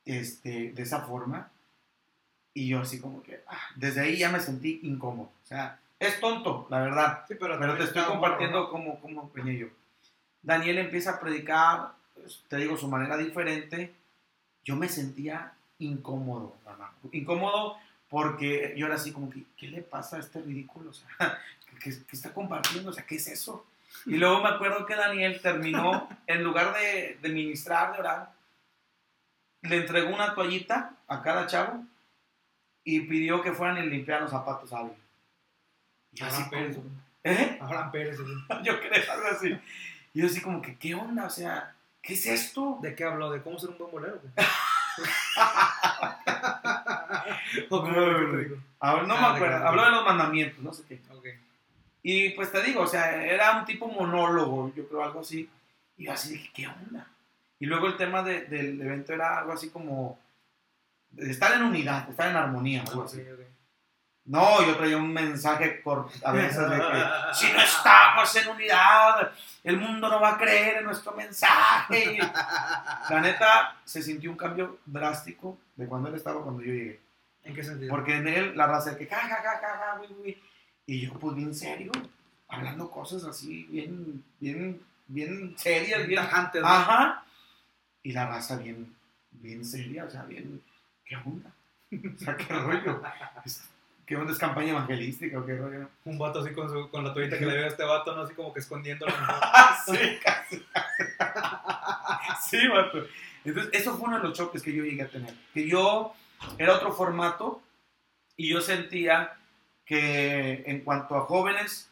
[0.05, 1.51] este, de esa forma,
[2.55, 5.31] y yo así como que, ah, desde ahí ya me sentí incómodo.
[5.45, 7.25] O sea, es tonto, la verdad.
[7.29, 9.69] Sí, pero, Pero te estoy compartiendo morro, cómo, cómo yo.
[10.42, 13.95] Daniel empieza a predicar, pues, te digo, su manera diferente.
[14.64, 16.95] Yo me sentía incómodo, hermano.
[17.12, 17.77] Incómodo
[18.09, 20.90] porque yo era así como que, ¿qué le pasa a este ridículo?
[20.90, 21.07] O sea,
[21.81, 22.90] ¿qué, qué está compartiendo?
[22.90, 23.66] O sea, ¿qué es eso?
[24.05, 28.33] Y luego me acuerdo que Daniel terminó, en lugar de, de ministrar, de orar,
[29.62, 31.83] le entregó una toallita a cada chavo
[32.85, 34.99] y pidió que fueran y limpiaran los zapatos a alguien.
[36.12, 36.77] Y así Pérez.
[36.77, 36.90] como-
[37.25, 37.59] ¿Eh?
[37.61, 38.16] Abraham Pérez.
[38.16, 38.23] sí.
[38.62, 39.59] yo creo algo así.
[40.14, 41.25] Y yo así como que, ¿qué onda?
[41.27, 42.79] O sea, ¿qué es esto?
[42.81, 43.31] ¿De qué habló?
[43.31, 44.21] ¿De cómo ser un buen bolero?
[47.71, 48.57] No, que te digo?
[48.81, 49.69] Ah, me de acuerdo.
[49.69, 51.01] Habló de los mandamientos, no sé qué.
[52.03, 55.49] Y pues te digo, o sea, era un tipo monólogo, yo creo, algo así.
[55.97, 57.07] Y yo así dije, ¿qué onda?
[57.59, 60.19] Y luego el tema de- del evento era algo así como
[61.11, 63.23] de estar en unidad, estar en armonía, algo así.
[64.27, 69.31] No, yo traía un mensaje corto a veces de que si no estamos en unidad,
[69.65, 72.19] el mundo no va a creer en nuestro mensaje.
[73.11, 77.01] La neta, se sintió un cambio drástico de cuando él estaba cuando yo llegué.
[77.46, 77.90] ¿En qué sentido?
[77.90, 80.00] Porque en él la raza de que ja, ja, ja, ja.
[80.85, 81.92] Y yo, pues bien serio,
[82.48, 86.62] hablando cosas así, bien, bien, bien serias, Bien tajantes.
[86.64, 87.24] Ajá.
[88.02, 88.94] Y la raza bien,
[89.30, 90.61] bien seria, o sea, bien,
[91.04, 91.52] ¿qué onda?
[92.16, 93.00] O sea, ¿qué rollo?
[94.04, 94.32] ¿Qué onda?
[94.32, 95.88] ¿Es campaña evangelística o qué rollo?
[96.04, 98.22] Un vato así con, su, con la toallita que le veo a este vato, ¿no?
[98.22, 99.12] Así como que escondiéndolo.
[99.18, 100.64] Ah, sí, casi.
[102.59, 103.04] sí, vato.
[103.44, 105.35] Entonces, eso fue uno de los choques que yo llegué a tener.
[105.54, 106.14] Que yo
[106.59, 107.62] era otro formato
[108.37, 109.37] y yo sentía
[109.85, 111.88] que en cuanto a jóvenes,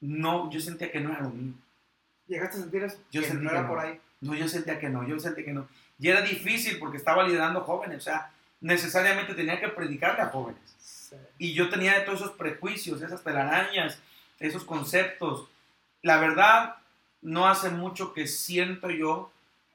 [0.00, 1.54] no, yo sentía que no era lo mío.
[2.26, 2.98] ¿Llegaste a sentir eso?
[3.10, 3.68] Yo no que era no.
[3.68, 4.00] por ahí.
[4.20, 5.68] No, yo sentía que no, yo sentía que no.
[5.98, 8.30] Y era difícil porque estaba liderando jóvenes, o sea,
[8.60, 10.60] necesariamente tenía que predicarle a jóvenes.
[10.78, 11.16] Sí.
[11.38, 13.98] Y yo tenía todos esos prejuicios, esas telarañas,
[14.38, 15.48] esos conceptos.
[16.02, 16.76] La verdad,
[17.22, 19.30] no hace mucho que siento yo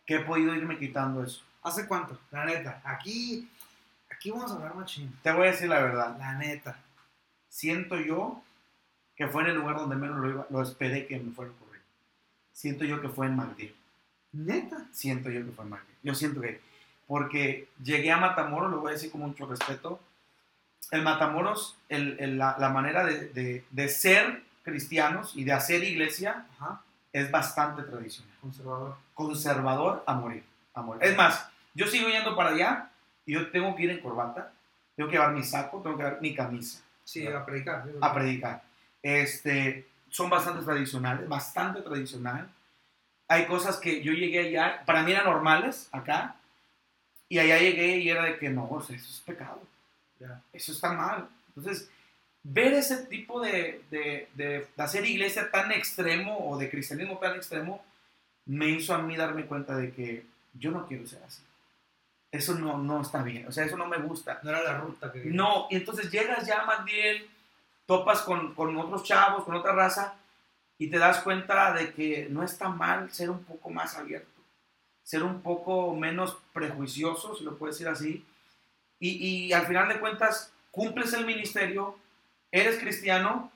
[0.05, 1.43] que he podido irme quitando eso.
[1.63, 2.19] ¿Hace cuánto?
[2.31, 2.81] La neta.
[2.83, 3.49] Aquí,
[4.25, 5.15] aquí vamos a hablar machín.
[5.21, 6.17] Te voy a decir la verdad.
[6.17, 6.79] La neta.
[7.47, 8.41] Siento yo
[9.15, 11.53] que fue en el lugar donde menos lo, iba, lo esperé que me fuera a
[11.53, 11.81] ocurrir.
[12.51, 13.69] Siento yo que fue en Madrid.
[14.31, 14.77] ¿Neta?
[14.91, 15.93] Siento yo que fue en Madrid.
[16.01, 16.59] Yo siento que...
[17.05, 19.99] Porque llegué a Matamoros, lo voy a decir con mucho respeto.
[20.89, 25.83] El Matamoros, el- el- la, la manera de, de- de ser cristianos y de hacer
[25.83, 26.81] iglesia Ajá.
[27.13, 28.33] es bastante tradicional.
[28.41, 28.97] Conservador.
[29.13, 31.03] conservador a morir, a morir.
[31.03, 32.89] Es más, yo sigo yendo para allá
[33.25, 34.51] y yo tengo que ir en corbata,
[34.95, 37.83] tengo que llevar mi saco, tengo que llevar mi camisa Sí, a predicar.
[37.85, 38.63] sí, a predicar.
[39.03, 42.49] Este, son bastante tradicionales, bastante tradicional.
[43.27, 46.35] Hay cosas que yo llegué allá, para mí eran normales acá,
[47.27, 49.61] y allá llegué y era de que no, o sea, eso es pecado,
[50.19, 50.41] Ya.
[50.53, 51.27] eso está mal.
[51.55, 51.89] Entonces,
[52.43, 57.35] ver ese tipo de, de, de- de hacer iglesia tan extremo o de cristianismo tan
[57.35, 57.83] extremo
[58.45, 61.41] me hizo a mí darme cuenta de que yo no quiero ser así.
[62.35, 64.39] Eso no, no está bien, o sea, eso no me gusta.
[64.43, 65.25] No era la ruta que...
[65.25, 67.25] No, y entonces llegas ya más bien,
[67.85, 70.15] topas con, con otros chavos, con otra raza,
[70.77, 74.41] y te das cuenta de que no está mal ser un poco más abierto,
[75.03, 78.25] ser un poco menos prejuicioso, si lo puedes decir así,
[78.99, 79.09] y,
[79.47, 81.97] y al final de cuentas cumples el ministerio,
[82.51, 83.51] eres cristiano,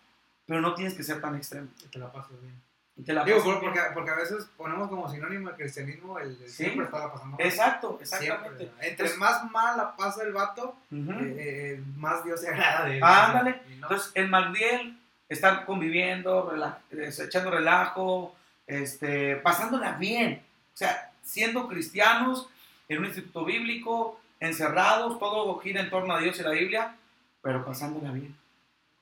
[0.46, 1.68] pero no tienes que ser tan extremo.
[1.92, 2.68] Te la pasas bien.
[3.05, 6.63] Te la Digo, porque, porque a veces ponemos como sinónimo el cristianismo el, el Sí.
[6.65, 7.45] siempre está la pasando mal.
[7.47, 8.65] Exacto, Siempre, exactamente.
[8.65, 8.73] ¿verdad?
[8.81, 11.12] Entre Entonces- más mal la pasa el vato, Ujú.
[11.12, 13.03] eh, eh, más Dios se agrada de él.
[13.03, 13.62] Ándale.
[13.69, 13.88] Y no.
[13.88, 18.35] Entonces, en Magdiel, estar conviviendo, rela- eh, echando relajo,
[18.67, 20.43] este, pasándola bien.
[20.73, 22.49] O sea, siendo cristianos,
[22.89, 26.95] en un instituto bíblico, encerrados, todo gira en torno a Dios y la Biblia,
[27.41, 28.35] pero pasándola bien.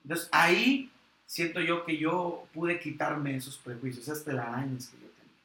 [0.03, 0.91] Entonces, ahí
[1.28, 5.36] siento yo que yo pude quitarme esos prejuicios, esas telarañas que yo tenía.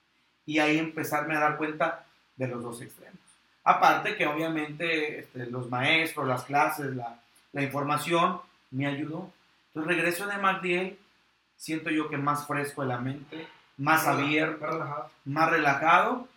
[0.47, 3.19] Y ahí empezarme a dar cuenta de los dos extremos.
[3.65, 7.21] Aparte que obviamente este, los maestros, las clases, la,
[7.53, 8.41] la información
[8.71, 9.31] me ayudó.
[9.69, 10.99] Entonces regreso de MacDiel,
[11.57, 15.11] siento yo que más fresco de la mente, más Relajado, abierto, relajado.
[15.25, 16.29] más relajado.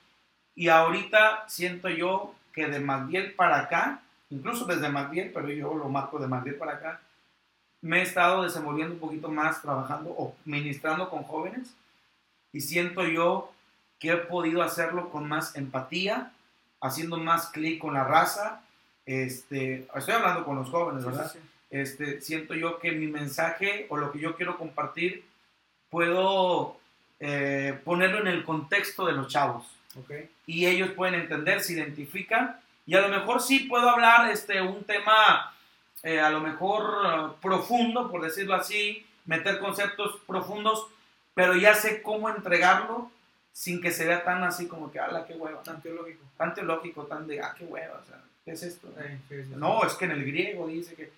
[0.55, 5.89] Y ahorita siento yo que de MacDiel para acá, incluso desde MacDiel, pero yo lo
[5.89, 7.01] marco de MacDiel para acá,
[7.85, 11.75] me he estado desenvolviendo un poquito más trabajando o ministrando con jóvenes
[12.51, 13.51] y siento yo
[13.99, 16.31] que he podido hacerlo con más empatía,
[16.81, 18.63] haciendo más clic con la raza.
[19.05, 21.31] Este, estoy hablando con los jóvenes, ¿verdad?
[21.31, 21.45] Sí, sí.
[21.69, 25.23] Este, siento yo que mi mensaje o lo que yo quiero compartir
[25.91, 26.77] puedo
[27.19, 30.11] eh, ponerlo en el contexto de los chavos Ok.
[30.47, 34.83] y ellos pueden entender, se identifican y a lo mejor sí puedo hablar este, un
[34.85, 35.54] tema
[36.05, 40.87] eh, a lo mejor eh, profundo, por decirlo así, meter conceptos profundos,
[41.33, 43.11] pero ya sé cómo entregarlo
[43.51, 46.23] sin que se vea tan así como que, ala, qué hueva, Tan teológico.
[46.37, 48.87] tan teológico, tan de, ah, qué hueva, o sea, ¿qué es esto?
[48.97, 49.53] Sí, sí, sí.
[49.55, 51.11] No, es que en el griego dice que,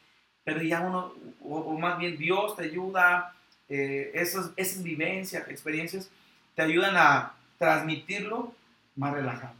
[0.43, 3.33] pero ya uno, o, o más bien Dios te ayuda,
[3.69, 6.09] eh, esas, esas vivencias, experiencias,
[6.55, 8.53] te ayudan a transmitirlo
[8.95, 9.53] más relajado,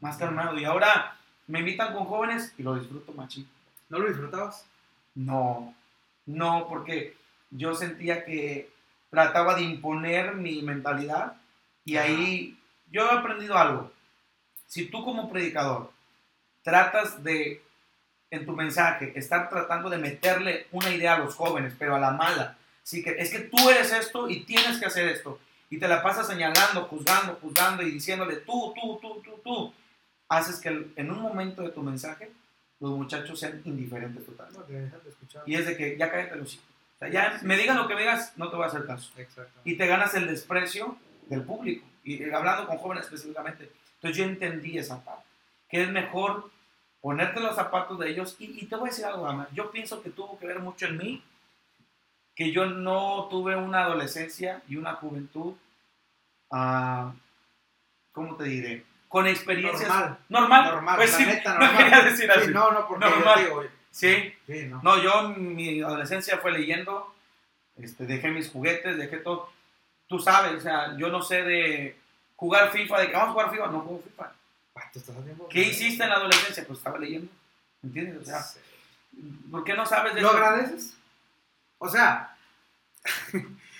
[0.00, 0.56] más calmado.
[0.58, 1.16] Y ahora
[1.48, 3.48] me invitan con jóvenes y lo disfruto machín.
[3.90, 4.64] ¿No lo disfrutabas?
[5.14, 5.74] No,
[6.24, 7.16] no, porque
[7.50, 8.70] yo sentía que
[9.10, 11.34] trataba de imponer mi mentalidad
[11.84, 12.06] y Ajá.
[12.06, 12.58] ahí
[12.90, 13.92] yo he aprendido algo.
[14.66, 15.90] Si tú como predicador
[16.62, 17.62] tratas de,
[18.30, 22.12] en tu mensaje, estar tratando de meterle una idea a los jóvenes, pero a la
[22.12, 25.88] mala, sí que es que tú eres esto y tienes que hacer esto, y te
[25.88, 29.74] la pasas señalando, juzgando, juzgando y diciéndole tú, tú, tú, tú, tú,
[30.28, 32.30] haces que en un momento de tu mensaje
[32.80, 34.90] los muchachos sean indiferentes totalmente.
[35.34, 35.40] No.
[35.46, 36.66] Y es de que ya cállate los hijos.
[36.96, 39.12] O sea, ya me digas lo que me digas, no te voy a hacer caso.
[39.16, 39.60] Exacto.
[39.64, 40.96] Y te ganas el desprecio
[41.28, 41.86] del público.
[42.04, 43.70] Y eh, hablando con jóvenes específicamente.
[43.96, 45.24] Entonces yo entendí esa parte.
[45.68, 46.50] Que es mejor
[47.00, 48.36] ponerte los zapatos de ellos.
[48.38, 49.48] Y, y te voy a decir algo, Ama.
[49.52, 51.22] Yo pienso que tuvo que ver mucho en mí.
[52.34, 55.54] Que yo no tuve una adolescencia y una juventud.
[56.50, 57.12] ah,
[58.12, 58.84] ¿Cómo te diré?
[59.10, 59.88] Con experiencias.
[59.88, 60.18] Normal.
[60.28, 60.64] Normal.
[60.66, 62.44] Normal, Pues la sí, neta, no quería decir así.
[62.46, 63.38] Sí, no, no, porque Normal.
[63.38, 64.32] yo digo, Sí.
[64.46, 64.80] sí, no.
[64.84, 67.12] No, yo mi adolescencia fue leyendo,
[67.76, 69.50] este, dejé mis juguetes, dejé todo.
[70.06, 71.96] Tú sabes, o sea, yo no sé de
[72.36, 74.32] jugar FIFA, de que vamos a jugar FIFA, no juego FIFA.
[74.76, 74.90] Ah,
[75.50, 76.64] ¿Qué hiciste en la adolescencia?
[76.64, 77.28] Pues estaba leyendo,
[77.82, 78.22] ¿entiendes?
[78.22, 78.60] O sea, Sí.
[79.50, 80.36] ¿por qué no sabes de ¿Lo eso?
[80.36, 80.94] agradeces?
[81.78, 82.36] O sea,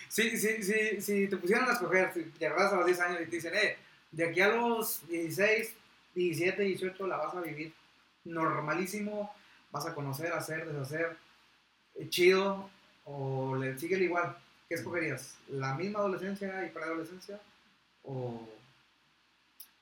[0.08, 3.26] si, si, si, si te pusieran a escoger, si llegaras a los 10 años y
[3.26, 3.78] te dicen, eh,
[4.12, 5.76] de aquí a los 16,
[6.14, 7.72] 17, 18 la vas a vivir
[8.24, 9.32] normalísimo,
[9.70, 11.16] vas a conocer, hacer, deshacer,
[11.96, 12.68] eh, chido,
[13.04, 14.36] o le sigue el igual,
[14.68, 15.36] ¿qué escogerías?
[15.48, 17.40] ¿La misma adolescencia y preadolescencia?
[18.04, 18.48] ¿O,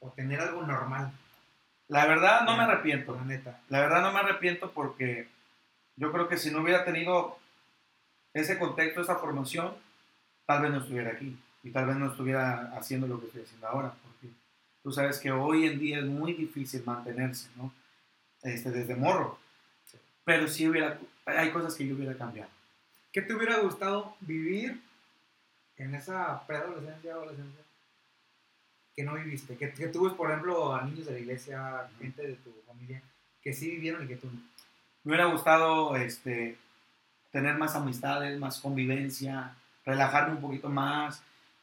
[0.01, 1.12] o tener algo normal?
[1.88, 3.14] La verdad no me arrepiento.
[3.14, 3.61] La neta.
[3.69, 5.29] La verdad no me arrepiento porque
[5.97, 7.38] yo creo que si no hubiera tenido
[8.35, 9.75] ese contexto, esa formación,
[10.47, 13.69] tal vez no estuviera aquí y tal vez no estuviera haciendo lo que estoy haciendo
[13.69, 13.95] ahora.
[14.88, 17.70] Tú sabes que hoy en día es muy difícil mantenerse, ¿no?
[18.42, 19.38] Este, desde morro.
[20.24, 22.48] Pero sí hubiera, hay cosas que yo hubiera cambiado.
[23.12, 24.81] ¿Qué te hubiera gustado vivir
[25.77, 27.62] en esa preadolescencia, adolescencia,
[28.96, 29.59] que no viviste?
[29.59, 33.03] Que, que por ejemplo, a niños de la iglesia, gente de tu familia,
[33.42, 34.40] que sí vivieron y que tú no.
[35.05, 36.57] Me hubiera gustado este,
[37.31, 41.22] tener más amistades, más convivencia, relajarme un poquito más.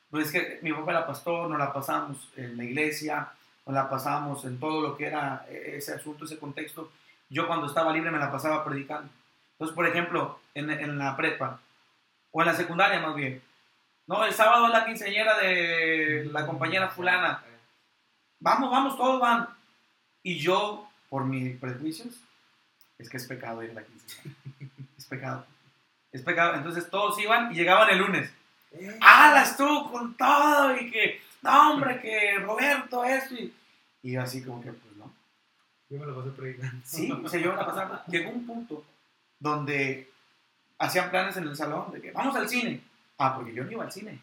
[0.10, 3.30] Pues es que mi papá era pastor, nos la pasamos en la iglesia,
[3.66, 6.92] nos la pasamos en todo lo que era ese asunto, ese contexto.
[7.30, 9.10] Yo cuando estaba libre me la pasaba predicando.
[9.54, 11.60] Entonces, por ejemplo, en, en la prepa,
[12.32, 13.42] o en la secundaria más bien,
[14.08, 17.44] no, el sábado es la quinceañera de la compañera fulana,
[18.40, 19.48] vamos, vamos, todos van.
[20.22, 22.16] Y yo, por mis prejuicios,
[22.98, 24.36] es que es pecado ir a la quinceañera.
[24.98, 25.46] Es pecado.
[26.12, 26.56] Es pecado.
[26.56, 28.32] Entonces todos iban y llegaban el lunes.
[28.72, 30.76] Eh, ¡Hala, estuvo con todo!
[30.80, 33.36] Y que, no, hombre, que Roberto, esto.
[33.36, 33.54] Y,
[34.04, 35.12] y yo así como que, pues no.
[35.90, 36.82] Yo me lo pasé predicando.
[36.86, 38.04] Sí, se llevó la pasada.
[38.08, 38.84] Llegó un punto
[39.40, 40.10] donde
[40.80, 42.82] hacían planes en el salón de que vamos al cine.
[43.18, 44.20] Ah, porque yo no iba al cine.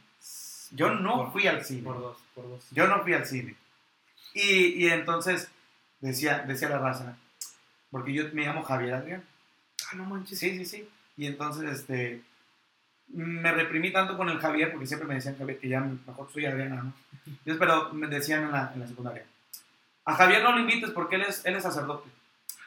[0.72, 1.82] Yo no Por- fui al cine.
[1.82, 2.66] Por dos, por dos.
[2.72, 3.54] Yo no fui al cine.
[4.34, 5.48] Y, y entonces
[6.00, 7.16] decía, decía la raza,
[7.90, 9.24] porque yo me llamo Javier Adrián.
[9.90, 10.38] Ah, no manches.
[10.38, 10.88] Sí, sí, sí.
[11.16, 12.22] Y entonces este,
[13.12, 16.46] me reprimí tanto con el Javier, porque siempre me decían Javier que ya mejor soy
[16.46, 16.92] Adriana, ¿no?
[17.26, 19.24] Entonces, pero me decían en la, en la secundaria.
[20.04, 22.08] A Javier no lo invites porque él es, él es sacerdote.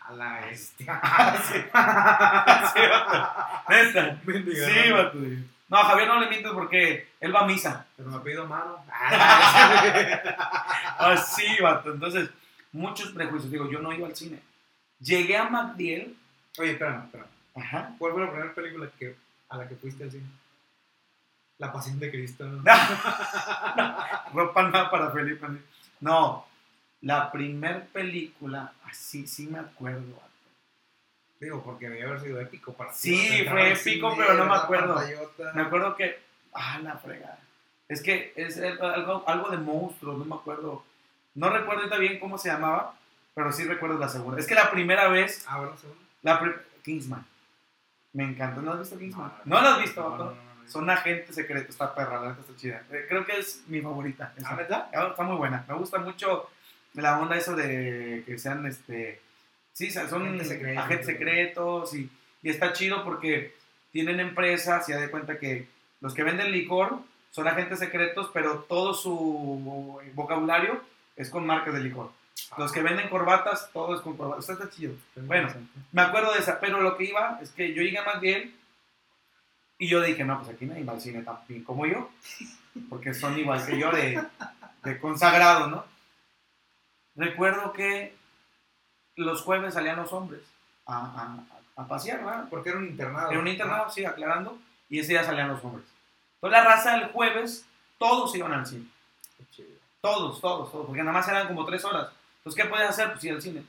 [0.07, 1.01] A la bestia.
[1.47, 1.53] sí,
[2.73, 3.63] sí, vato.
[3.69, 4.19] Neta.
[4.23, 4.95] Bendiga, Sí, ¿no?
[4.97, 5.17] vato.
[5.67, 7.87] No, a Javier no lo invites porque él va a misa.
[7.97, 8.85] Pero me pido mano.
[10.99, 11.91] Así, vato.
[11.91, 12.29] Entonces,
[12.71, 13.51] muchos prejuicios.
[13.51, 14.39] Digo, yo no iba al cine.
[14.99, 16.15] Llegué a MacDiel.
[16.59, 17.27] Oye, espérame, espérame.
[17.55, 17.95] Ajá.
[17.97, 19.15] ¿Cuál fue la primera película que,
[19.49, 20.27] a la que fuiste cine?
[21.57, 22.45] La Pasión de Cristo.
[24.33, 25.47] Ropa nada para Felipe.
[26.01, 26.45] No,
[27.01, 30.21] la primer película, así sí me acuerdo.
[31.39, 34.55] Digo, porque debe haber sido épico para ti, Sí, fue épico, cine, pero no me
[34.55, 34.95] acuerdo.
[34.95, 35.53] pantallota.
[35.53, 36.19] Me acuerdo que.
[36.53, 37.39] Ah, la fregada.
[37.87, 40.83] Es que es algo, algo de monstruos, no me acuerdo.
[41.35, 42.95] No recuerdo ahorita bien cómo se llamaba,
[43.33, 44.39] pero sí recuerdo la segunda.
[44.39, 45.45] Es que la primera vez.
[45.47, 45.77] Ah, ¿verdad?
[45.77, 46.01] segunda?
[46.23, 47.25] La Kingsman.
[48.15, 48.61] Me encanta.
[48.61, 49.31] ¿No has visto Kingsman?
[49.45, 50.01] ¿No, lo has visto?
[50.01, 50.31] No, no, no, no,
[50.63, 50.67] no.
[50.69, 51.69] Son agentes secretos.
[51.71, 52.81] Está perra, la neta está chida.
[52.91, 54.33] Eh, Creo que es mi favorita.
[54.37, 54.49] esa.
[54.49, 54.87] ¿Ah, verdad?
[54.95, 55.63] Ah, Está muy buena.
[55.67, 56.49] Me gusta mucho
[56.93, 59.21] la onda eso de que sean este.
[59.73, 60.83] Sí, son Agentes secretos.
[60.83, 62.09] agentes secretos y,
[62.41, 63.53] y está chido porque
[63.91, 65.67] tienen empresas y ya de cuenta que
[65.99, 66.99] los que venden licor
[67.31, 70.81] son agentes secretos, pero todo su vocabulario
[71.17, 72.11] es con marcas de licor.
[72.57, 74.47] Los que venden corbatas, todo es con corbatas.
[74.49, 74.93] Está chido.
[75.15, 75.49] Bueno,
[75.91, 78.55] me acuerdo de esa, pero lo que iba es que yo llegué más bien
[79.77, 82.09] y yo dije, no, pues aquí nadie va al cine tan bien como yo,
[82.89, 84.23] porque son igual que yo de,
[84.83, 85.85] de consagrado, ¿no?
[87.15, 88.15] Recuerdo que
[89.15, 90.41] los jueves salían los hombres
[90.85, 90.97] a,
[91.77, 92.47] a- a pasear, ¿verdad?
[92.49, 93.31] Porque era un internado.
[93.31, 94.57] Era un internado, sí, aclarando,
[94.89, 95.85] y ese día salían los hombres.
[96.35, 97.65] Entonces la raza el jueves,
[97.97, 98.85] todos iban al cine.
[100.01, 102.09] Todos, todos, todos, porque nada más eran como tres horas.
[102.45, 103.11] Entonces, ¿qué puedes hacer?
[103.11, 103.63] Pues ir al cine.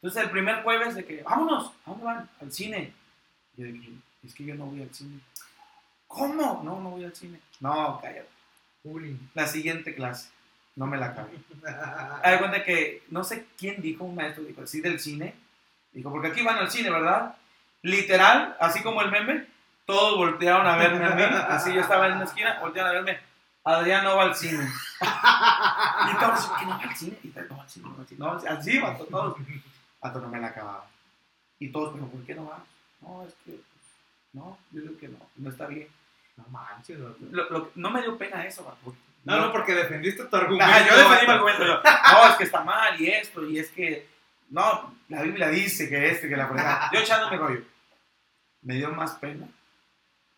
[0.00, 2.30] Entonces, el primer jueves de que, vámonos, ¿a dónde van?
[2.40, 2.92] Al cine.
[3.56, 3.90] Yo dije,
[4.22, 5.18] es que yo no voy al cine.
[6.06, 6.62] ¿Cómo?
[6.64, 7.40] No, no voy al cine.
[7.58, 8.28] No, cállate.
[9.34, 10.30] La siguiente clase,
[10.76, 11.32] no me la acabé.
[11.32, 15.34] De cuenta que, no sé quién dijo, un maestro dijo, así del cine.
[15.90, 17.34] Dijo, porque aquí van al cine, ¿verdad?
[17.82, 19.46] Literal, así como el meme,
[19.86, 21.22] todos voltearon a verme a mí.
[21.48, 23.20] Así yo estaba en una esquina, voltearon a verme.
[23.64, 24.68] Adrián no va al cine.
[26.10, 27.18] Y todos, ¿qué no va al cine?
[27.22, 28.18] Y tal, no va al cine, no va al cine.
[28.18, 29.36] No, así, vato, todos.
[30.00, 30.86] Vato, no me la acababa.
[31.58, 32.64] Y todos, pero ¿por qué no va?
[33.00, 33.62] No, es que, pues,
[34.32, 35.88] no, yo digo que no, no está bien.
[36.36, 37.18] No manches, vato.
[37.30, 38.96] Lo- lo- no me dio pena eso, vato.
[39.24, 40.72] No, no, porque defendiste tu argumento.
[40.90, 41.64] Yo defendí mi argumento.
[41.64, 44.08] yo, No, es que está mal y esto, y es que.
[44.50, 46.90] No, la Biblia dice que este, que la fregada.
[46.92, 47.62] Yo echándome rollo.
[48.62, 49.46] Me dio más pena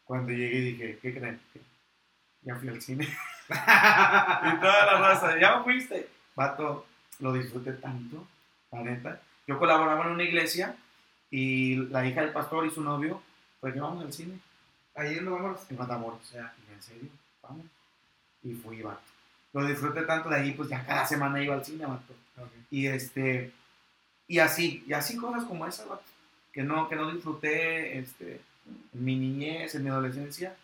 [0.05, 1.41] cuando llegué y dije, ¿qué creen?
[1.53, 1.61] ¿Qué?
[2.45, 3.05] Ya fui al cine.
[3.49, 6.09] y toda la raza, ¿ya fuiste?
[6.35, 6.87] Vato,
[7.21, 8.27] lo disfruté tanto,
[8.71, 9.21] la neta.
[9.47, 10.77] Yo colaboraba en una iglesia
[11.31, 13.23] y la hija del pastor y su novio,
[13.61, 14.39] pues vamos al cine
[14.95, 15.61] Ahí nos vamos.
[15.71, 16.21] en Matamoros.
[16.21, 17.09] O sea, ¿en serio?
[17.43, 17.67] Vamos.
[18.43, 19.01] Y fui, vato.
[19.53, 22.15] Lo disfruté tanto de ahí, pues ya cada semana iba al cine, vato.
[22.71, 23.53] Y este,
[24.27, 26.03] y así, y así cosas como esas, vato,
[26.53, 30.57] que no, que no disfruté, este, en mi niñez, en mi adolescencia.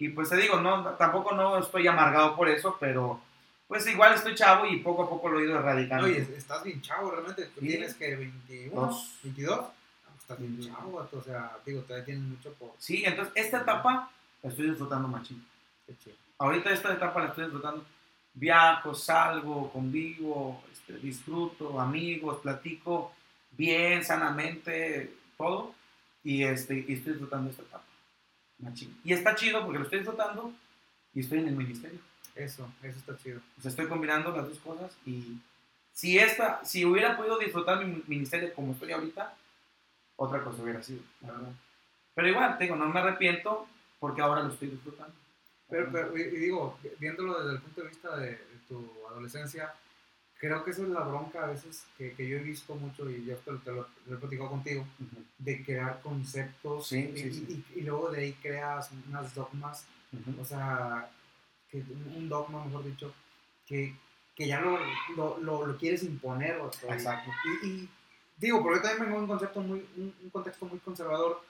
[0.00, 3.20] Y pues te digo, no, tampoco no estoy amargado por eso, pero
[3.68, 6.06] pues igual estoy chavo y poco a poco lo he ido erradicando.
[6.06, 7.44] Oye, estás bien chavo, realmente.
[7.54, 7.68] Tú Sí.
[7.68, 9.18] tienes que 21, Dos.
[9.22, 9.60] 22.
[9.60, 9.70] Ah,
[10.06, 11.06] pues Estás bien chavo.
[11.12, 12.72] O sea, digo, todavía tienes mucho por.
[12.78, 14.10] Sí, entonces esta etapa
[14.42, 15.44] la estoy disfrutando machín.
[15.86, 16.16] Qué chido.
[16.38, 17.84] Ahorita esta etapa la estoy disfrutando.
[18.32, 23.12] Viajo, salgo, convivo, este, disfruto, amigos, platico
[23.50, 25.74] bien, sanamente, todo.
[26.24, 27.84] Y, este, y estoy disfrutando esta etapa.
[29.04, 30.52] Y está chido porque lo estoy disfrutando
[31.14, 31.98] y estoy en el ministerio.
[32.34, 33.40] Eso, eso está chido.
[33.58, 35.38] O sea, estoy combinando las dos cosas y
[35.92, 39.34] si esta, si hubiera podido disfrutar mi ministerio como estoy ahorita,
[40.16, 41.52] otra cosa hubiera sido, la verdad.
[42.14, 43.66] Pero igual, te digo, no me arrepiento
[43.98, 45.14] porque ahora lo estoy disfrutando.
[45.68, 49.74] Pero, pero, y y digo, viéndolo desde el punto de vista de, de tu adolescencia,
[50.40, 53.24] creo que esa es la bronca a veces que, que yo he visto mucho y
[53.26, 54.86] yo te, lo- te lo, lo he platicado contigo,
[55.38, 57.64] de crear conceptos Sí, y, sí, sí.
[57.74, 59.84] y- y luego de ahí creas unas dogmas,
[60.40, 61.10] o sea,
[61.70, 61.84] que
[62.16, 63.14] un dogma, mejor dicho,
[63.66, 63.94] que,
[64.34, 64.78] que ya lo,
[65.38, 66.56] lo, lo, quieres imponer.
[66.56, 67.30] O sea, Exacto.
[67.62, 67.88] y, y
[68.38, 71.42] digo, porque yo también vengo un concepto muy, un, un contexto muy conservador.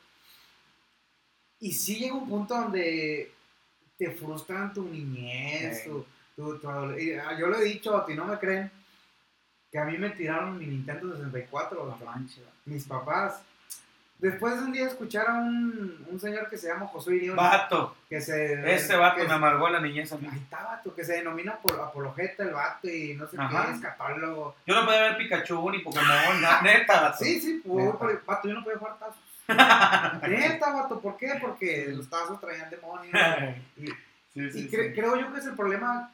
[1.60, 3.32] Y sí llega un punto donde
[3.98, 6.04] te frustran tu niñez, tu,
[6.44, 8.70] ah, Yo lo he dicho, a ti no me creen,
[9.70, 12.42] que a mí me tiraron mi Nintendo 64, No o sea, manches.
[12.64, 13.42] mis papás.
[14.18, 17.96] Después de un día escuchar a un, un señor que se llama Josué Irión, Vato,
[18.06, 18.74] que se...
[18.74, 20.28] ese vato que me amargó la niñez a mí.
[20.30, 23.74] Ahí está, vato, que se denomina apol- apologeta el vato y no sé Ajá.
[23.80, 23.80] qué.
[24.66, 26.06] Yo no podía ver Pikachu ni Pokémon,
[26.62, 27.24] neta, vato.
[27.24, 27.92] Sí, sí, Neta.
[27.98, 29.22] por- vato, yo no podía jugar tazos.
[30.28, 31.38] Neta, vato, ¿por qué?
[31.40, 33.14] Porque los tazos traían demonios.
[33.78, 33.86] Y,
[34.32, 34.70] Sí, sí, y sí.
[34.70, 36.12] cre- creo yo que es el problema,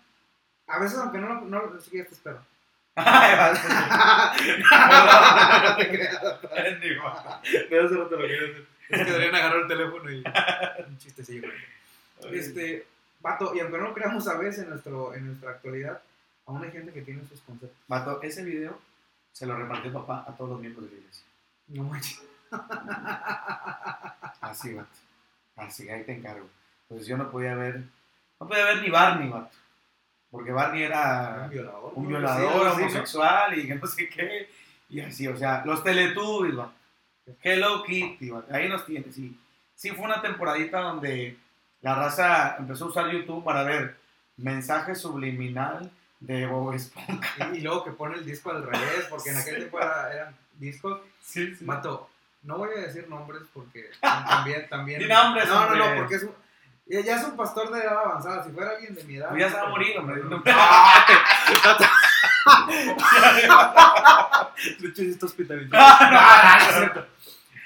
[0.67, 1.41] a veces aunque no lo...
[1.43, 2.39] No, lo- sí, ya te espero.
[2.97, 3.03] No
[5.77, 6.23] te creas.
[7.71, 8.25] De hace rato lo.
[8.27, 10.23] Es que Adrián agarró el teléfono y...
[10.89, 12.39] Un chistecillo, güey.
[12.39, 12.87] Este,
[13.21, 16.01] vato, y aunque no lo creamos a veces en, nuestro, en nuestra actualidad,
[16.47, 17.77] aún hay gente que tiene sus conceptos.
[17.89, 18.79] Vato, ese video
[19.33, 21.25] se lo repartió papá a todos los miembros de la iglesia.
[21.69, 22.23] No manches.
[24.41, 24.89] Así, vato.
[25.57, 26.49] Así, ahí te encargo.
[26.89, 27.81] Pues yo no podía ver,
[28.41, 29.51] no podía ver ni Barney, vato.
[30.37, 31.93] Porque Barney era Un violador.
[31.95, 32.09] un ¿no?
[32.11, 32.71] violador, Sí, sí, ¿no?
[32.87, 34.51] homosexual y que no sé qué.
[34.91, 36.55] Y así, o sea, los Teletubbies.
[37.43, 39.15] Hello Kitty, ahí nos tienes.
[39.15, 39.37] Sí,
[39.75, 41.37] sí fue una temporadita donde
[41.83, 43.97] la raza empezó a usar YouTube para ver
[44.37, 47.51] mensaje subliminal de Bob Esponja.
[47.53, 50.37] Y, y luego que pone el disco al revés, porque en aquel tiempo era- eran
[50.59, 51.01] discos.
[51.21, 51.65] Sí, sí.
[51.65, 52.09] Mato,
[52.43, 54.69] no voy a decir nombres porque también.
[54.69, 56.33] también Di nombres, no, no, no, porque es un,
[56.87, 58.45] ya ya es un pastor de edad avanzada.
[58.45, 59.29] Si fuera alguien de mi edad.
[59.31, 60.23] Pues ya se va a morir, hombre.
[64.81, 67.07] De hecho, sí está hospitalizado.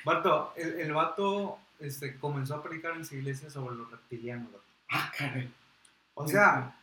[0.04, 4.50] Vato, el, el vato este, comenzó a predicar en su iglesia sobre los reptilianos.
[4.50, 4.64] vato.
[4.90, 5.52] Ah, caray.
[6.14, 6.74] O sea,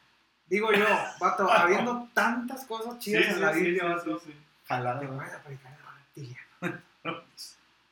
[0.46, 0.86] digo yo,
[1.20, 4.22] vato, habiendo tantas cosas chidas en la Biblia, vato,
[4.68, 5.16] Jalada, te ¿no?
[5.16, 6.84] pones a predicar de los reptilianos.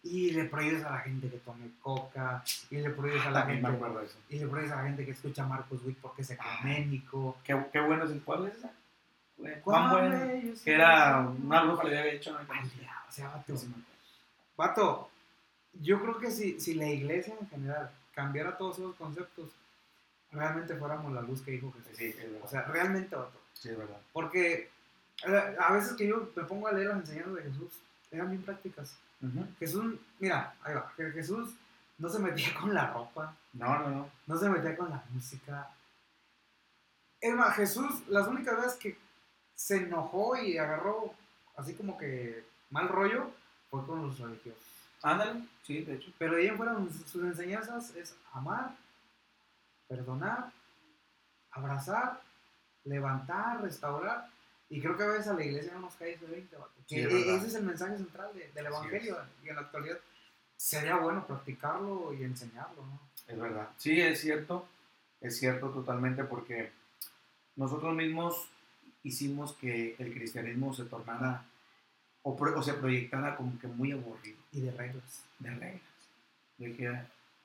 [0.05, 3.65] Y le prohíbes a la gente que tome coca, y le prohíbes a la También
[3.65, 4.17] gente, eso.
[4.29, 7.37] y le prohíbes a la gente que escucha a Marcos Witt porque es ecuménico.
[7.43, 8.71] Qué, qué bueno es el cuál es esa.
[9.37, 10.53] Juan ¿Cuál Bueno.
[10.63, 12.31] Que era una bruja le había hecho.
[12.31, 12.39] ¿no?
[12.39, 13.55] O sea, vato.
[14.55, 15.09] Vato,
[15.81, 19.49] yo creo que si, si la iglesia en general cambiara todos esos conceptos,
[20.31, 21.97] realmente fuéramos la luz que dijo Jesús.
[21.97, 22.43] Sí, es.
[22.43, 23.39] O sea, realmente, vato.
[23.53, 23.99] Sí, es verdad.
[24.13, 24.69] Porque
[25.27, 27.71] eh, a veces que yo me pongo a leer las enseñanzas de Jesús,
[28.11, 28.97] eran bien prácticas.
[29.59, 31.53] Jesús, mira, ahí va, Jesús
[31.97, 34.09] no se metía con la ropa, No, no, no.
[34.28, 35.70] no se metía con la música.
[37.22, 38.97] Es más, Jesús, las únicas veces que
[39.55, 41.13] se enojó y agarró
[41.55, 43.32] así como que mal rollo,
[43.70, 44.61] fue con los religiosos.
[45.01, 45.47] Ándale.
[45.63, 46.11] Sí, de hecho.
[46.18, 48.76] Pero de ahí en fuera sus enseñanzas es amar,
[49.88, 50.51] perdonar,
[51.51, 52.22] abrazar,
[52.84, 54.30] levantar, restaurar.
[54.70, 56.72] Y creo que a veces a la iglesia no nos cae ese 20, vato.
[56.88, 57.36] Sí, e- verdad.
[57.38, 59.18] ese es el mensaje central de- del evangelio.
[59.43, 59.97] Y en la actualidad
[60.57, 62.99] sería bueno practicarlo y enseñarlo, ¿no?
[63.28, 63.70] Es verdad.
[63.78, 64.68] Sí, es cierto.
[65.22, 66.72] Es cierto totalmente porque
[67.55, 68.47] nosotros mismos
[69.03, 71.43] hicimos que el cristianismo se tornara
[72.24, 75.24] o, pro- o se proyectara como que muy aburrido Y de reglas.
[75.39, 75.82] de reglas.
[76.57, 76.88] De que,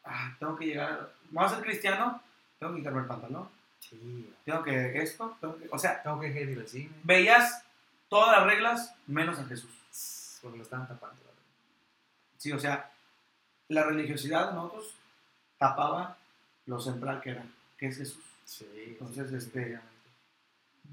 [0.05, 2.23] ah, tengo que llegar, ¿vamos a ser cristiano?
[2.59, 3.49] Tengo que quitarme el pantalón.
[3.81, 4.33] Sí.
[4.45, 5.69] Tengo que esto, tengo que...
[5.73, 6.91] O sea, Tengo que ir al cine.
[7.03, 7.65] veías
[8.09, 9.71] todas las reglas menos a Jesús.
[10.43, 11.17] Porque lo estaban tapando.
[11.17, 11.35] ¿verdad?
[12.39, 12.91] Sí, o sea,
[13.69, 14.95] la religiosidad de nosotros
[15.59, 16.17] tapaba
[16.67, 17.45] lo central que era,
[17.77, 18.23] que es Jesús.
[18.45, 18.67] Sí.
[18.87, 19.79] Entonces, este.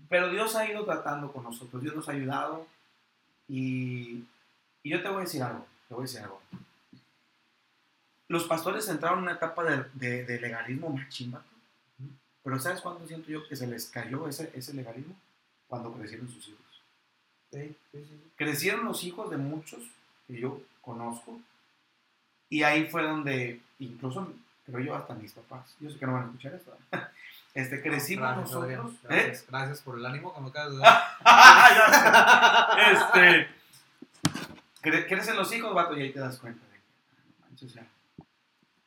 [0.10, 2.68] Pero Dios ha ido tratando con nosotros, Dios nos ha ayudado
[3.48, 4.24] y,
[4.84, 6.42] y yo te voy a decir algo, te voy a decir algo.
[8.28, 11.46] Los pastores entraron en una etapa de, de- de legalismo machín, vato.
[12.48, 15.14] Pero ¿sabes cuándo siento yo que se les cayó ese, ese legalismo?
[15.68, 16.62] Cuando crecieron sus hijos.
[17.52, 18.32] Sí, sí, sí.
[18.38, 19.82] Crecieron los hijos de muchos
[20.28, 21.39] que yo conozco
[22.50, 24.34] y ahí fue donde incluso
[24.66, 26.78] creo yo hasta mis papás, yo sé que no van a escuchar esto,
[27.54, 29.39] este, crecimos Gracias, nosotros, ¿eh?
[29.50, 31.04] Gracias, por el ánimo que me acabas de dar.
[32.93, 33.48] Este,
[34.82, 36.82] cre- crecen los hijos, vato, y ahí te das cuenta de que,
[37.39, 37.88] no manches, o sea,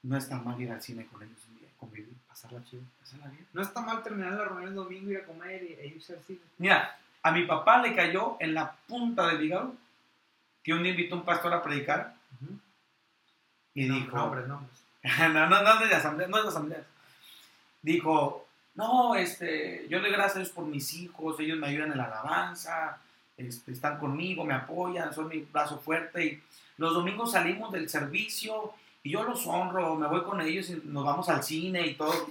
[0.03, 2.83] no está mal ir al cine con ellos un día, convivir, Pasarla chido.
[3.01, 3.47] pasarla bien.
[3.53, 6.23] No está mal terminar la reunión el domingo, ir a comer y, e irse al
[6.23, 6.39] cine.
[6.59, 9.75] Mira, a mi papá le cayó en la punta del hígado
[10.63, 12.15] que un día invitó a un pastor a predicar
[13.75, 14.85] y No, dijo, Nombres, nombres.
[15.33, 16.85] no, no, no es de asamblea, no es de asamblea.
[17.83, 21.93] Dijo, no, este, yo le doy gracias a Dios por mis hijos, ellos me ayudan
[21.93, 22.99] en la alabanza,
[23.37, 26.43] este, están conmigo, me apoyan, son mi brazo fuerte y
[26.77, 31.05] los domingos salimos del servicio y yo los honro, me voy con ellos y nos
[31.05, 32.31] vamos al cine y todo.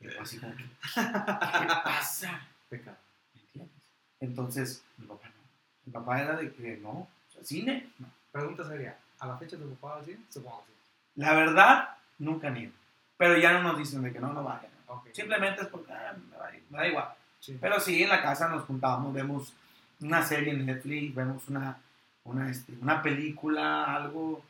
[0.00, 2.40] Y así como que, ¿qué pasa?
[2.68, 2.96] Pecado.
[3.34, 3.82] ¿Me entiendes?
[4.20, 5.42] Entonces, mi papá no.
[5.84, 7.08] Mi papá era de que no,
[7.42, 8.08] cine, no.
[8.30, 10.20] Pregunta seria, ¿a la fecha te ocupaba al cine?
[10.28, 11.20] Supongo que sí.
[11.20, 12.72] La verdad, nunca ni
[13.16, 14.70] Pero ya no nos dicen de que no, no vayan.
[14.86, 15.08] Ok.
[15.12, 17.08] Simplemente es porque ah, me, da, me da igual.
[17.38, 17.58] Sí.
[17.60, 19.52] Pero sí, en la casa nos juntamos, vemos
[20.00, 21.78] una serie en Netflix, vemos una,
[22.24, 24.42] una, este, una película, algo.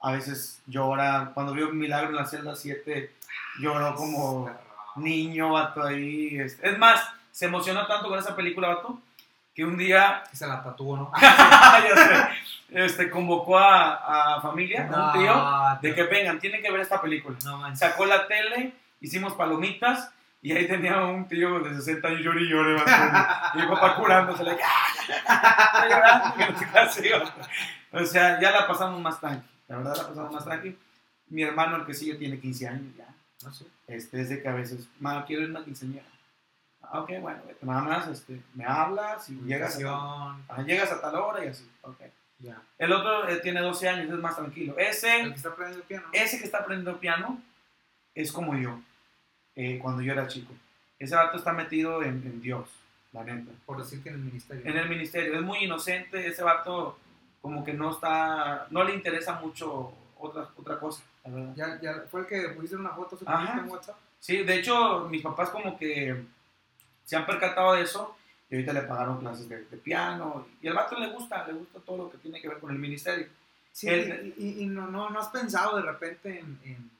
[0.00, 1.32] A veces llora.
[1.34, 3.12] Cuando vio Milagro en la celda 7,
[3.60, 4.50] lloró como
[4.96, 6.38] niño, vato, ahí.
[6.38, 6.68] este.
[6.70, 9.00] Es más, se emocionó tanto con esa película, vato,
[9.54, 11.12] que un día Que se la tatuó, ¿no?
[11.20, 12.28] ya sé,
[12.70, 17.00] este, convocó a, a familia, a un tío, de que vengan, tienen que ver esta
[17.00, 17.36] película.
[17.44, 17.76] No.
[17.76, 20.10] Sacó la tele, hicimos palomitas
[20.42, 22.90] y ahí tenía un tío de 60 años llori y llore, vato,
[23.54, 24.62] y mi papá curándose, like,
[25.26, 26.34] "Ah, llorando",
[27.92, 28.00] no.
[28.00, 30.76] O sea, ya la pasamos más tranqui, la verdad la pasamos más tranqui.
[31.28, 33.14] Mi hermano, el que sigue, tiene 15 años ya.
[33.44, 33.66] No sé.
[33.86, 36.06] Este, es de que a veces, ma, quiero ir a una quinceañera.
[36.82, 41.16] Ah, Ok, bueno, nada más este, me hablas y llegas a, ah, llegas a tal
[41.16, 41.68] hora y así.
[41.82, 42.00] ok.
[42.40, 42.62] Ya.
[42.78, 44.78] El otro eh, tiene 12 años, es más tranquilo.
[44.78, 46.06] El Ese, que está aprendiendo piano.
[46.12, 47.42] ese que está aprendiendo piano
[48.14, 48.80] es como yo,
[49.56, 50.52] eh, cuando yo era chico.
[51.00, 52.68] Ese vato está metido en, en Dios,
[53.12, 53.50] la neta.
[53.66, 54.64] Por decir que en el ministerio.
[54.64, 56.96] En el ministerio, es muy inocente, ese vato
[57.48, 61.52] como que no está, no le interesa mucho otra, otra cosa, la verdad.
[61.56, 63.60] Ya, ya fue el que pusiste una foto Ajá.
[63.60, 63.96] en WhatsApp.
[64.20, 66.24] Sí, de hecho, mis papás como que
[67.06, 68.14] se han percatado de eso
[68.50, 70.46] y ahorita le pagaron clases de, de piano.
[70.60, 72.78] Y al vato le gusta, le gusta todo lo que tiene que ver con el
[72.78, 73.26] ministerio.
[73.72, 76.90] Sí, Él- y, y- y no, no, no has pensado de repente en, en-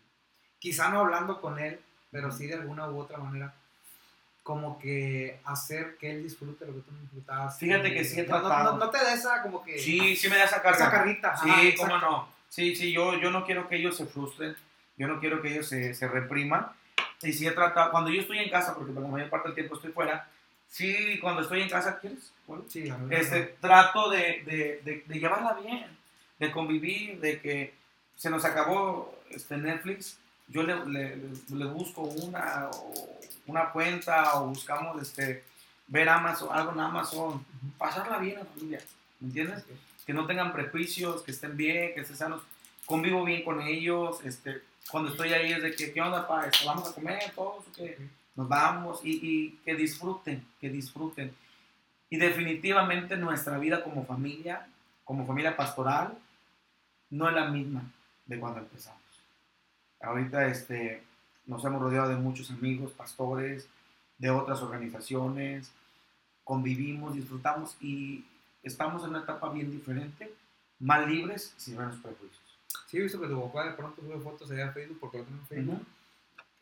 [0.58, 1.78] quizá no hablando con él,
[2.10, 3.52] pero sí de alguna u otra manera,
[4.48, 7.58] como que hacer que él disfrute lo que tú no disfrutabas.
[7.58, 8.72] Fíjate que sí he no- tratado.
[8.78, 9.78] No, no te da esa como que...
[9.78, 10.78] Sí, sí me da esa carga.
[10.78, 11.36] Esa carrita.
[11.36, 11.98] Sí, ajá, cómo exacto.
[12.10, 12.28] no.
[12.48, 14.56] Sí, sí, yo, yo no quiero que ellos se frustren,
[14.96, 16.66] yo no quiero que ellos se, se repriman.
[17.20, 19.54] Y sí he tratado, cuando yo estoy en casa, porque por la mayor parte del
[19.56, 20.26] tiempo estoy fuera,
[20.66, 22.32] sí, cuando estoy en casa, ¿quieres?
[22.46, 25.94] Bueno, Sí, este, trato de, de, de, de llevarla bien,
[26.38, 27.74] de convivir, de que
[28.16, 30.18] se nos acabó este Netflix,
[30.48, 32.92] yo le, le, le busco una, o
[33.46, 35.44] una cuenta o buscamos este,
[35.86, 37.44] ver Amazon, algo en Amazon,
[37.76, 38.80] pasarla bien en familia,
[39.20, 39.64] ¿me entiendes?
[40.06, 42.42] Que no tengan prejuicios, que estén bien, que estén sanos,
[42.86, 46.46] convivo bien con ellos, este, cuando estoy ahí es de que, ¿qué onda, pa?
[46.46, 47.98] Este, ¿Vamos a comer todos o qué?
[48.36, 51.34] Nos vamos y, y que disfruten, que disfruten.
[52.08, 54.66] Y definitivamente nuestra vida como familia,
[55.04, 56.16] como familia pastoral,
[57.10, 57.82] no es la misma
[58.26, 58.97] de cuando empezamos.
[60.00, 61.02] Ahorita este,
[61.46, 63.68] nos hemos rodeado de muchos amigos, pastores,
[64.18, 65.70] de otras organizaciones,
[66.44, 68.24] convivimos, disfrutamos y
[68.62, 70.32] estamos en una etapa bien diferente,
[70.78, 72.40] más libres, sin menos prejuicios.
[72.86, 75.24] Sí, he visto que tu papá de pronto sube fotos allá a Facebook, porque lo
[75.24, 75.86] tengo en Facebook,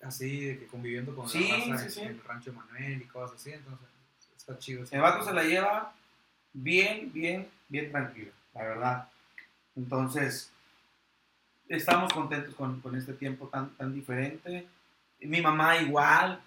[0.03, 2.01] así de que conviviendo con Sí, la raza sí, sí.
[2.01, 3.87] en el rancho de Manuel y cosas así, entonces
[4.37, 4.85] está chido.
[4.91, 5.95] El vato se la lleva
[6.53, 9.09] bien, bien, bien tranquilo, la verdad.
[9.77, 10.51] Entonces,
[11.69, 14.67] estamos contentos con, con este tiempo tan, tan diferente.
[15.21, 16.41] Mi mamá igual,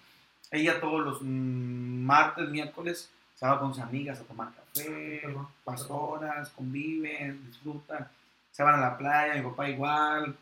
[0.50, 5.48] ella todos los mm, martes, miércoles, se va con sus amigas a tomar café, Perdón.
[5.64, 8.06] pastoras, conviven, disfrutan,
[8.50, 10.36] se van a la playa, mi papá igual,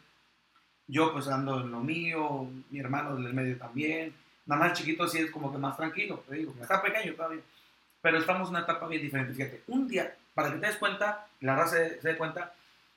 [0.86, 4.14] yo pues ando en lo mío, mi hermano del medio también,
[4.46, 7.42] nada más el chiquito sí es como que más tranquilo, te digo, está pequeño todavía,
[8.02, 11.26] pero estamos en una etapa bien diferente, fíjate, un día, para que te des cuenta,
[11.40, 12.52] la raza se, se dé cuenta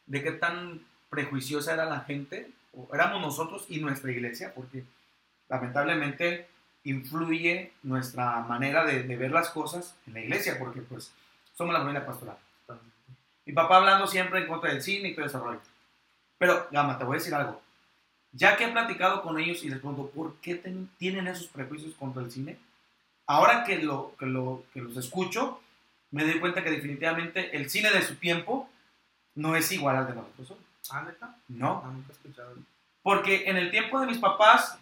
[0.08, 0.82] de qué tan
[1.12, 4.84] prejuiciosa era la gente, o éramos nosotros y nuestra iglesia, porque
[5.50, 6.48] lamentablemente
[6.84, 11.12] influye nuestra manera de, de ver las cosas en la iglesia, porque pues
[11.56, 12.38] somos la familia pastoral.
[13.46, 15.60] Mi papá hablando siempre en contra del cine y todo ese rollo.
[16.38, 17.62] Pero, Gama, te voy a decir algo.
[18.32, 21.94] Ya que he platicado con ellos y les pregunto, ¿por qué ten- tienen esos prejuicios
[21.96, 22.58] contra el cine?
[23.28, 25.62] Ahora que, lo, que, lo, que los escucho,
[26.12, 28.70] me doy cuenta que definitivamente el cine de su tiempo
[29.36, 30.58] no es igual al de nosotros.
[30.90, 32.56] Ah, neta, No, no, nunca he escuchado.
[33.04, 34.78] porque en el tiempo de mis papás,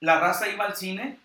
[0.00, 1.18] la raza iba al cine,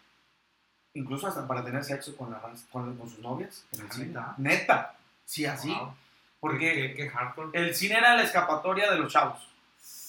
[0.94, 3.66] incluso hasta para tener sexo con, la raza- con, con sus novias.
[3.74, 4.06] En el Ah, cine.
[4.08, 4.34] ¿neta?
[4.38, 4.96] Neta.
[5.26, 5.70] Sí, así.
[5.70, 5.94] Wow.
[6.40, 7.50] Porque Qué, qué- qué hardcore.
[7.54, 9.44] el cine era la escapatoria de los chavos.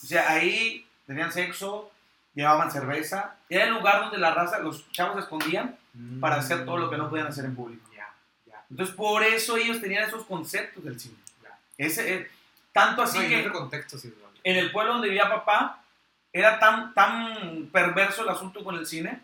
[0.03, 1.91] O sea, ahí tenían sexo,
[2.35, 3.37] llevaban cerveza.
[3.49, 5.77] Era el lugar donde la raza, los chavos se escondían
[6.21, 7.89] para hacer todo lo que no podían hacer en público.
[7.97, 8.15] Ya,
[8.47, 8.65] ya.
[8.71, 11.17] Entonces, por eso ellos tenían esos conceptos del cine.
[11.43, 11.59] Ya.
[11.79, 12.31] Ese, eh,
[12.79, 14.15] tanto así No, que en contexto sí,
[14.45, 15.83] en el pueblo donde vivía papá,
[16.33, 19.21] era tan, tan perverso el asunto con el cine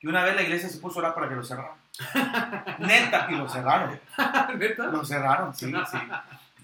[0.00, 1.76] que una vez la iglesia se puso a orar para que lo cerraran.
[2.78, 3.98] Neta, y lo cerraron.
[4.58, 4.86] ¿Neta?
[4.86, 5.98] Lo cerraron, sí, sí.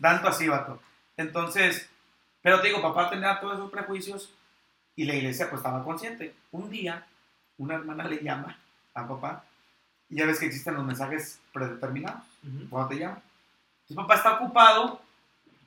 [0.00, 0.80] Tanto así, vato.
[1.16, 1.88] Entonces,
[2.42, 4.32] pero te digo, papá tenía todos esos prejuicios
[4.96, 6.34] y la iglesia pues estaba consciente.
[6.52, 7.06] Un día,
[7.58, 8.56] una hermana le llama
[8.94, 9.44] a papá
[10.08, 12.68] y ya ves que existen los mensajes predeterminados Ujú.
[12.68, 13.22] cuando te llaman.
[13.88, 15.00] Entonces papá está ocupado,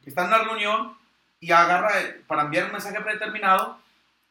[0.10, 0.97] está en una reunión
[1.39, 3.80] y agarra eh, para enviar un mensaje predeterminado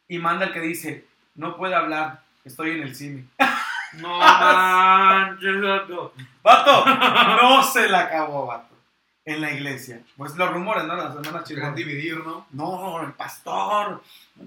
[0.07, 1.05] y manda el que dice,
[1.35, 3.25] no puede hablar, estoy en el cine.
[3.93, 6.13] No manches, vato.
[6.43, 8.75] Vato, no se la acabó, vato.
[9.23, 10.01] En la iglesia.
[10.15, 10.95] Pues los rumores, ¿no?
[10.95, 11.75] Las hermanas chingonas.
[11.75, 12.47] dividir, ¿no?
[12.51, 14.03] No, el pastor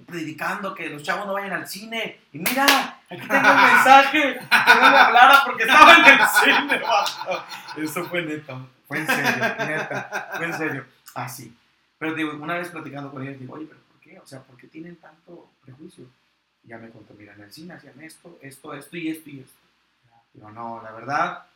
[0.06, 2.20] predicando que los chavos no vayan al cine.
[2.32, 6.78] Y mira, aquí tengo un mensaje que no le hablara porque estaba en el cine,
[6.78, 7.44] vato.
[7.76, 8.58] Eso fue neta.
[8.86, 10.30] Fue en serio, neta.
[10.36, 10.86] Fue en serio.
[11.14, 11.56] Así.
[11.98, 14.18] Pero digo, una vez platicando con ellos, digo, oye, pero ¿por qué?
[14.18, 16.04] O sea, ¿por qué tienen tanto prejuicio?
[16.64, 19.40] Y ya me contó, mira, en el cine hacían esto, esto, esto y esto y
[19.40, 19.58] esto.
[20.32, 21.46] Digo, no, la verdad,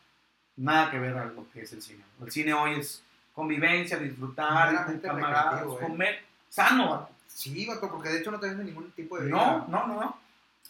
[0.56, 2.04] nada que ver a lo que es el cine.
[2.22, 3.02] El cine hoy es
[3.32, 5.78] convivencia, disfrutar, con camaradas, ¿eh?
[5.80, 6.90] comer sano.
[6.90, 7.10] vato.
[7.28, 9.64] Sí, vato, porque de hecho no te venden ningún tipo de No, vida.
[9.68, 10.18] no, no, no.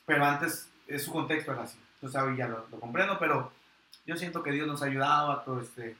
[0.07, 1.78] Pero antes, es su contexto era así.
[1.97, 3.53] Entonces ahora ya lo, lo comprendo, pero
[4.07, 5.97] yo siento que Dios nos ha ayudado a todo este.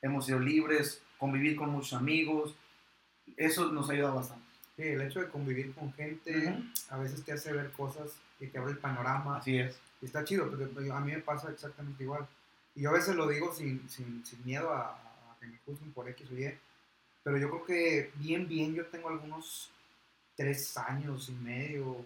[0.00, 2.54] Hemos sido libres, convivir con muchos amigos.
[3.36, 4.46] Eso nos ha ayudado bastante.
[4.76, 6.62] Sí, el hecho de convivir con gente Ujú.
[6.90, 9.38] a veces te hace ver cosas y te abre el panorama.
[9.38, 9.78] Así es.
[10.00, 12.26] Y está chido, porque pues, a mí me pasa exactamente igual.
[12.74, 15.92] Y yo a veces lo digo sin, sin, sin miedo a, a que me juzguen
[15.92, 16.54] por X o Y.
[17.24, 19.70] pero yo creo que bien, bien, yo tengo algunos
[20.36, 22.04] tres años y medio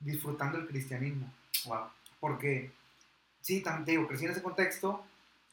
[0.00, 1.30] disfrutando el cristianismo.
[1.66, 1.90] Wow.
[2.18, 2.70] Porque,
[3.42, 5.04] sí, también te digo, crecí en ese contexto,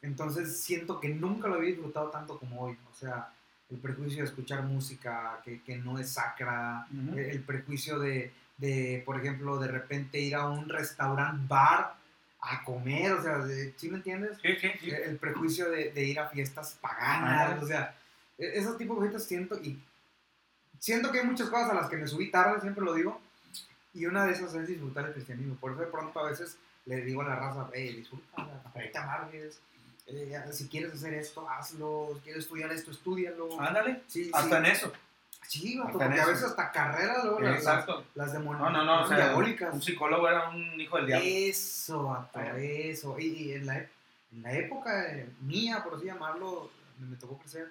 [0.04, 2.78] entonces siento que nunca lo había disfrutado tanto como hoy.
[2.90, 3.32] O sea,
[3.70, 7.18] el prejuicio de escuchar música que, que no es sacra, Ujú.
[7.18, 11.96] el, el prejuicio de, de, por ejemplo, de repente ir a un restaurant bar
[12.40, 14.36] a comer, o sea, de- ¿sí me entiendes?
[14.42, 14.90] Sí, sí, sí.
[14.90, 17.60] El, el prejuicio de, de ir a fiestas paganas, Ah.
[17.62, 17.96] o sea,
[18.38, 19.78] e- esos tipos de cositas siento y
[20.78, 23.18] siento que hay muchas cosas a las que me subí tarde, siempre lo digo,
[23.94, 25.54] y una de esas es disfrutar el cristianismo.
[25.56, 29.58] Por eso de pronto a veces le digo a la raza, hey, disfruta, te amargues,
[30.06, 33.60] eh, si quieres hacer esto, hazlo, si quieres estudiar esto, estudialo.
[33.60, 34.02] Ándale.
[34.06, 34.54] Sí, Hasta sí.
[34.56, 34.92] en eso.
[35.46, 38.04] Sí, vato, porque a veces hasta carreras luego las, las, Exacto.
[38.14, 39.02] las demon- No, no, no.
[39.02, 39.74] O sea, diabólicas.
[39.74, 41.26] un psicólogo era un hijo del diablo.
[41.28, 43.18] Eso, vato, eso.
[43.18, 47.38] Y, y en, la, en la época eh, mía, por así llamarlo, donde me tocó
[47.38, 47.68] crecer,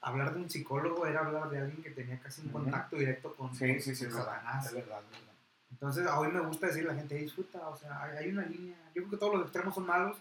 [0.00, 3.54] hablar de un psicólogo era hablar de alguien que tenía casi un contacto directo con,
[3.54, 4.10] Sí, sí, sí.
[4.10, 4.66] Satanás.
[4.66, 5.32] Es verdad, es verdad.
[5.70, 8.76] Entonces, hoy me gusta decir a la gente, disfruta, o sea, hay, hay una línea.
[8.94, 10.16] Yo creo que todos los extremos son malos.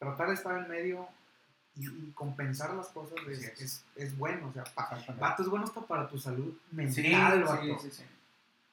[0.00, 1.08] Tratar de estar en medio
[1.76, 3.60] y, y compensar las cosas es, es.
[3.60, 4.48] es, es bueno.
[4.48, 4.64] O sea,
[5.20, 8.02] vato es bueno hasta para tu salud mental, Sí, sí, sí.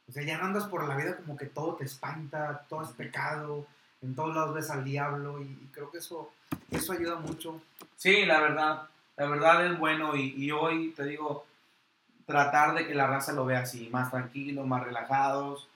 [0.09, 2.89] O sea, ya no andas por la vida como que todo te espanta, todo es
[2.89, 3.67] pecado,
[4.01, 6.31] en todos lados ves al diablo y, y creo que eso,
[6.71, 7.61] eso ayuda mucho.
[7.97, 8.83] Sí, la verdad,
[9.17, 11.45] la verdad es bueno y, y hoy te digo,
[12.25, 15.67] tratar de que la raza lo vea así, más tranquilos, más relajados,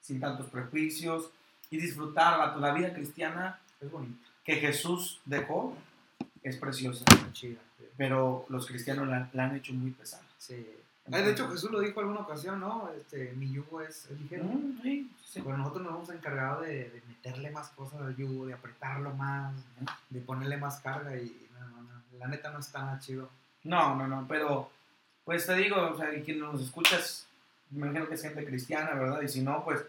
[0.00, 1.30] sin tantos prejuicios
[1.70, 5.76] y disfrutar, vato, la vida cristiana Es bonito, que Jesús dejó
[6.42, 7.60] es preciosa, chida.
[7.78, 7.84] sí.
[7.96, 10.22] pero los cristianos la, la han hecho muy pesada.
[10.38, 10.66] Sí.
[11.12, 12.88] Ay, de hecho, Jesús lo dijo alguna ocasión, ¿no?
[12.96, 14.44] Este, mi yugo es, es ligero.
[14.44, 15.42] Mm, sí, sí.
[15.42, 19.54] Pero nosotros nos hemos encargado de, de meterle más cosas al yugo, de apretarlo más,
[20.08, 23.28] de ponerle más carga y no, no, no, la neta no está nada chido.
[23.64, 24.70] No, no, no, pero
[25.24, 27.26] pues te digo, o sea, y quien nos escuchas,
[27.70, 29.20] me imagino que es gente cristiana, ¿verdad?
[29.22, 29.80] Y si no, pues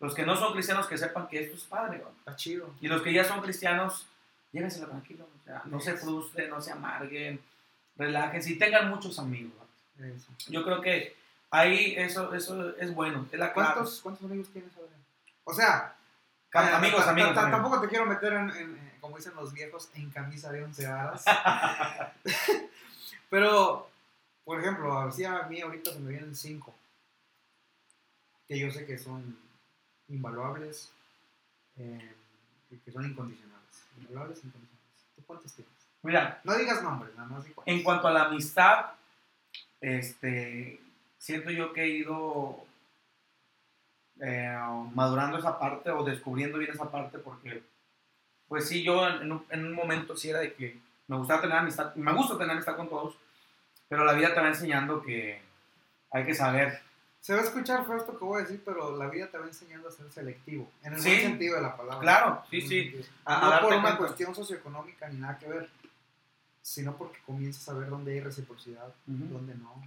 [0.00, 2.08] los que no son cristianos que sepan que esto es padre, ¿no?
[2.18, 2.72] Está chido.
[2.80, 4.06] Y los que ya son cristianos,
[4.52, 7.40] llévenselo tranquilo, o sea, no se frustren, no se amarguen,
[7.96, 9.52] relájense y tengan muchos amigos.
[9.96, 10.06] ¿no?
[10.06, 10.28] Eso.
[10.48, 11.14] Yo creo que
[11.50, 13.52] ahí eso, eso es bueno, es la.
[13.52, 14.88] ¿Cuántos, ¿Cuántos amigos tienes ahora?
[15.44, 15.94] O sea,
[16.50, 17.60] Cam- eh, amigos, amigos, ta- amigos.
[17.60, 20.86] Tampoco te quiero meter en, en, eh, como dicen los viejos, en camisa de once
[20.86, 21.24] varas.
[23.28, 23.88] Pero,
[24.44, 26.74] por ejemplo, así a mí ahorita se me vienen cinco.
[28.48, 29.38] Que yo sé que son
[30.10, 30.92] invaluables,
[31.76, 32.14] eh,
[32.84, 33.86] que son incondicionales.
[33.98, 35.06] Invaluables incondicionales.
[35.16, 35.72] ¿Tú cuántos tienes?
[36.02, 38.86] Mira, No digas nombres, nada más en cuanto a la amistad,
[39.80, 40.80] este,
[41.18, 42.64] siento yo que he ido
[44.20, 44.58] eh,
[44.94, 47.62] madurando esa parte o descubriendo bien esa parte porque,
[48.48, 51.56] pues sí, yo en un, en un momento sí era de que me gustaba tener
[51.56, 53.16] amistad, me gusta tener amistad con todos,
[53.88, 55.42] pero la vida te va enseñando que
[56.10, 56.80] hay que saber.
[57.20, 59.46] Se va a escuchar feo esto que voy a decir, pero la vida te va
[59.46, 60.70] enseñando a ser selectivo.
[60.82, 61.08] En el Sí.
[61.10, 62.00] buen sentido de la palabra.
[62.00, 63.06] Claro, sí, sí.
[63.26, 63.98] A- a no darte por una cuenta.
[63.98, 65.68] cuestión socioeconómica ni nada que ver,
[66.62, 69.24] sino porque comienzas a ver dónde hay reciprocidad, Ujú.
[69.34, 69.82] dónde no.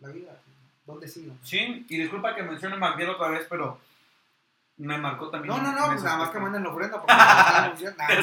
[0.00, 0.36] La vida,
[0.84, 1.26] dónde sí.
[1.26, 1.46] dónde.
[1.46, 3.78] Sí, y disculpa que mencione Magdiel otra vez, pero
[4.78, 5.54] me marcó también.
[5.54, 7.00] No, no, no, pues nada más que manden la ofrenda.
[7.00, 7.16] Porque no
[7.96, 8.20] nada.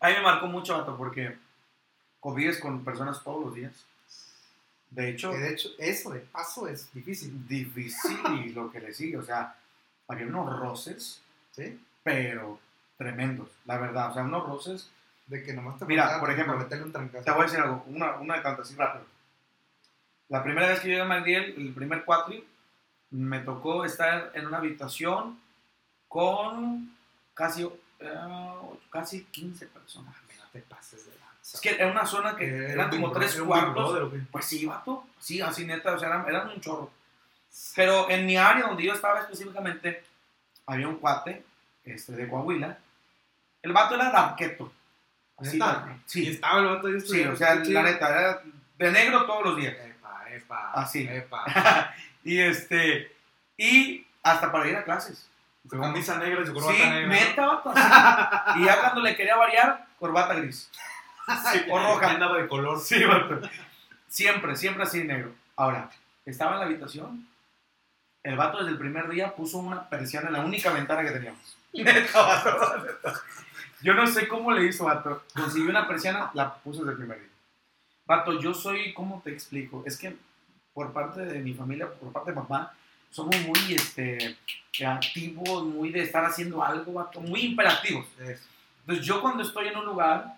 [0.00, 1.38] A mí me marcó mucho, vato, porque
[2.20, 3.86] convives con personas todos los días.
[4.90, 7.46] De hecho, Que de hecho, eso de paso es difícil.
[7.48, 9.16] difícil lo que le sigue.
[9.18, 9.56] O sea,
[10.08, 11.20] había unos roces,
[11.52, 11.78] ¿Sí?
[12.02, 12.58] pero
[12.96, 14.10] tremendos, la verdad.
[14.10, 14.90] O sea, unos roces.
[15.26, 16.68] De que nomás te Mira, por ejemplo, un.
[16.68, 19.04] Te voy a decir algo, una, una de tantas, así rápido.
[20.28, 22.46] La primera vez que llegué a Magdiel, el primer cuatri,
[23.10, 25.40] me tocó estar en una habitación
[26.06, 26.96] con
[27.34, 27.64] casi,
[27.98, 28.14] eh,
[28.90, 30.14] casi 15 personas.
[30.38, 31.25] No te pases de lanza.
[31.54, 34.12] Es que era una zona que Era eran como tres cuartos.
[34.30, 35.06] Pues sí, vato.
[35.20, 36.90] Sí, así neta, o sea, eran, eran un chorro.
[37.74, 40.04] Pero en mi área donde yo estaba específicamente,
[40.66, 41.44] había un cuate
[41.84, 42.78] este, de Coahuila.
[43.62, 44.72] El vato era arqueto.
[45.38, 48.42] Así, la- Y sí, estaba el vato ahí sí, o sea, la neta, era
[48.78, 49.74] de negro todos los días.
[49.74, 50.72] Epa, epa.
[50.72, 51.06] Así.
[51.08, 51.44] Epa.
[52.24, 53.14] Y este,
[53.56, 55.28] y hasta para ir a clases.
[55.70, 57.06] Su camisa negra y su corbata Sí, negra.
[57.08, 58.60] neta, vato, así.
[58.60, 60.68] Y ya cuando le quería variar, corbata gris.
[61.52, 62.10] Sí, o roja.
[62.10, 62.80] Andaba de color.
[62.80, 63.40] Sí, vato.
[64.08, 65.32] Siempre, siempre así negro.
[65.56, 65.90] Ahora,
[66.24, 67.26] estaba en la habitación.
[68.22, 71.56] El vato desde el primer día puso una persiana en la única ventana que teníamos.
[71.72, 73.20] Neta, vato, neta.
[73.82, 75.22] Yo no sé cómo le hizo, vato.
[75.34, 77.28] Consiguió una persiana, la puso desde el primer día.
[78.06, 79.82] Vato, yo soy, ¿cómo te explico?
[79.86, 80.16] Es que
[80.72, 82.72] por parte de mi familia, por parte de papá,
[83.10, 84.36] somos muy este,
[84.84, 88.06] activos, muy de estar haciendo algo, vato, muy imperativos.
[88.18, 90.36] Entonces yo cuando estoy en un lugar,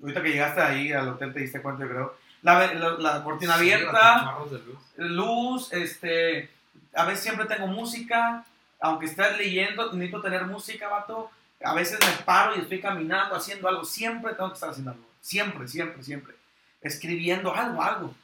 [0.00, 3.54] ahorita que llegaste ahí al hotel te diste cuenta, yo creo, La, la- la cortina
[3.54, 4.78] Sí, abierta, de luz.
[4.96, 6.50] luz, este,
[6.94, 8.44] a veces siempre tengo música,
[8.80, 11.30] aunque estés leyendo, necesito tener música, vato.
[11.64, 15.04] A veces me paro y estoy caminando, haciendo algo, siempre tengo que estar haciendo algo,
[15.22, 16.34] siempre, siempre, siempre,
[16.82, 18.14] escribiendo algo, algo.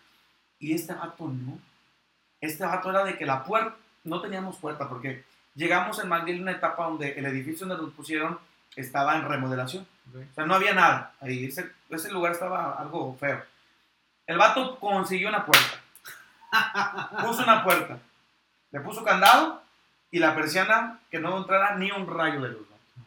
[0.58, 1.58] Y este vato no.
[2.42, 6.42] Este vato era de que la puerta, no teníamos puerta, porque llegamos en McGill en
[6.42, 8.38] una etapa donde el edificio donde nos pusieron
[8.76, 9.86] estaba en remodelación.
[10.14, 11.14] O sea, no había nada.
[11.20, 13.42] Ahí, ese, ese lugar estaba algo feo.
[14.26, 15.80] El vato consiguió una puerta.
[17.26, 17.98] Puso una puerta.
[18.72, 19.62] Le puso candado
[20.10, 22.66] y la persiana que no entrara ni un rayo de luz.
[22.70, 23.04] ¿no?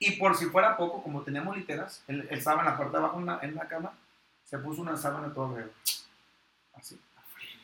[0.00, 3.04] Y por si fuera poco, como teníamos literas, él, él estaba en la puerta de
[3.04, 3.92] abajo en la, en la cama,
[4.44, 5.72] se puso una sábana todo alrededor.
[6.74, 7.00] Así.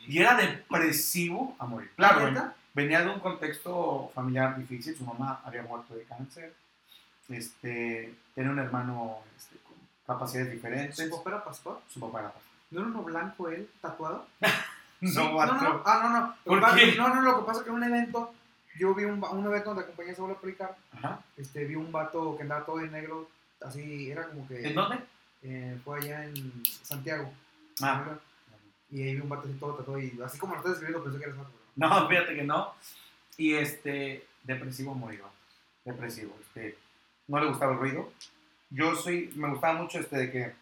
[0.07, 1.91] Y era depresivo a morir.
[1.97, 4.95] Claro, venía de un contexto familiar difícil.
[4.95, 6.53] Su mamá había muerto de cáncer.
[7.29, 9.75] Este, tenía un hermano este, con
[10.05, 10.95] capacidades diferentes.
[10.97, 11.81] ¿Su papá era pastor?
[11.89, 12.51] Su papá era pastor.
[12.71, 14.25] ¿No era uno blanco él, tatuado?
[14.99, 16.35] No, Sí, no, no, ah, no, no.
[16.43, 16.95] ¿Por que pasa- qué?
[16.95, 18.33] No, no, lo que pasa es que en un evento,
[18.79, 21.21] yo vi un, un evento donde acompañé a predicar, Ajá.
[21.37, 23.29] este, vi un vato que andaba todo de negro,
[23.61, 24.67] así, era como que...
[24.67, 24.97] ¿En dónde?
[25.43, 27.31] Eh, fue allá en Santiago.
[27.79, 28.17] Ah.
[28.89, 31.19] Y ahí vi un vato así todo tatuado y así como lo estás describiendo pensé
[31.19, 31.51] que eres vato.
[31.75, 32.73] No, fíjate que no.
[33.37, 35.25] Y este, depresivo murió.
[35.85, 36.35] Depresivo.
[36.41, 36.75] Este,
[37.27, 38.11] no le gustaba el ruido.
[38.69, 40.53] Yo soy, me gustaba mucho este de que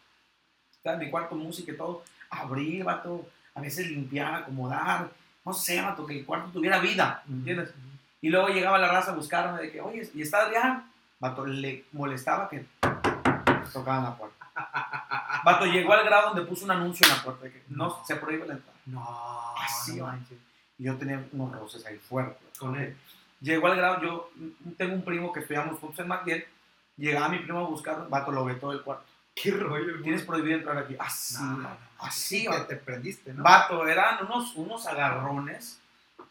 [0.72, 2.04] estaba en mi cuarto música y todo.
[2.30, 3.28] Abrir, vato.
[3.54, 5.10] A veces limpiar, acomodar.
[5.46, 7.24] No sé, vato, que el cuarto tuviera vida.
[7.28, 7.74] ¿Me entiendes?
[8.22, 10.92] Y luego llegaba la raza a buscarme de que, oye, ¿y está Adrián?
[11.20, 12.66] Vato, le molestaba que
[13.72, 14.46] tocaban la puerta.
[15.46, 18.16] Vato, llegó al grado donde puso un anuncio en la puerta de que no se
[18.16, 18.80] prohíbe la entrada.
[18.88, 20.12] No, Así no.
[20.78, 22.58] Y yo tenía unos roces ahí fuertes.
[22.58, 22.98] Con él.
[23.42, 24.32] Llegó al grado, yo
[24.78, 26.46] tengo un primo que estudiamos juntos en McGill.
[26.98, 29.06] Llegaba mi primo a buscar, vato, lo ve todo el cuarto.
[29.34, 30.02] Qué rollo.
[30.02, 30.96] Tienes prohibido entrar aquí.
[30.98, 31.70] Así, no, no.
[32.00, 32.68] así, Sí, vato.
[32.68, 33.44] te, te prendiste, ¿no?
[33.44, 35.80] Vato, eran unos, unos agarrones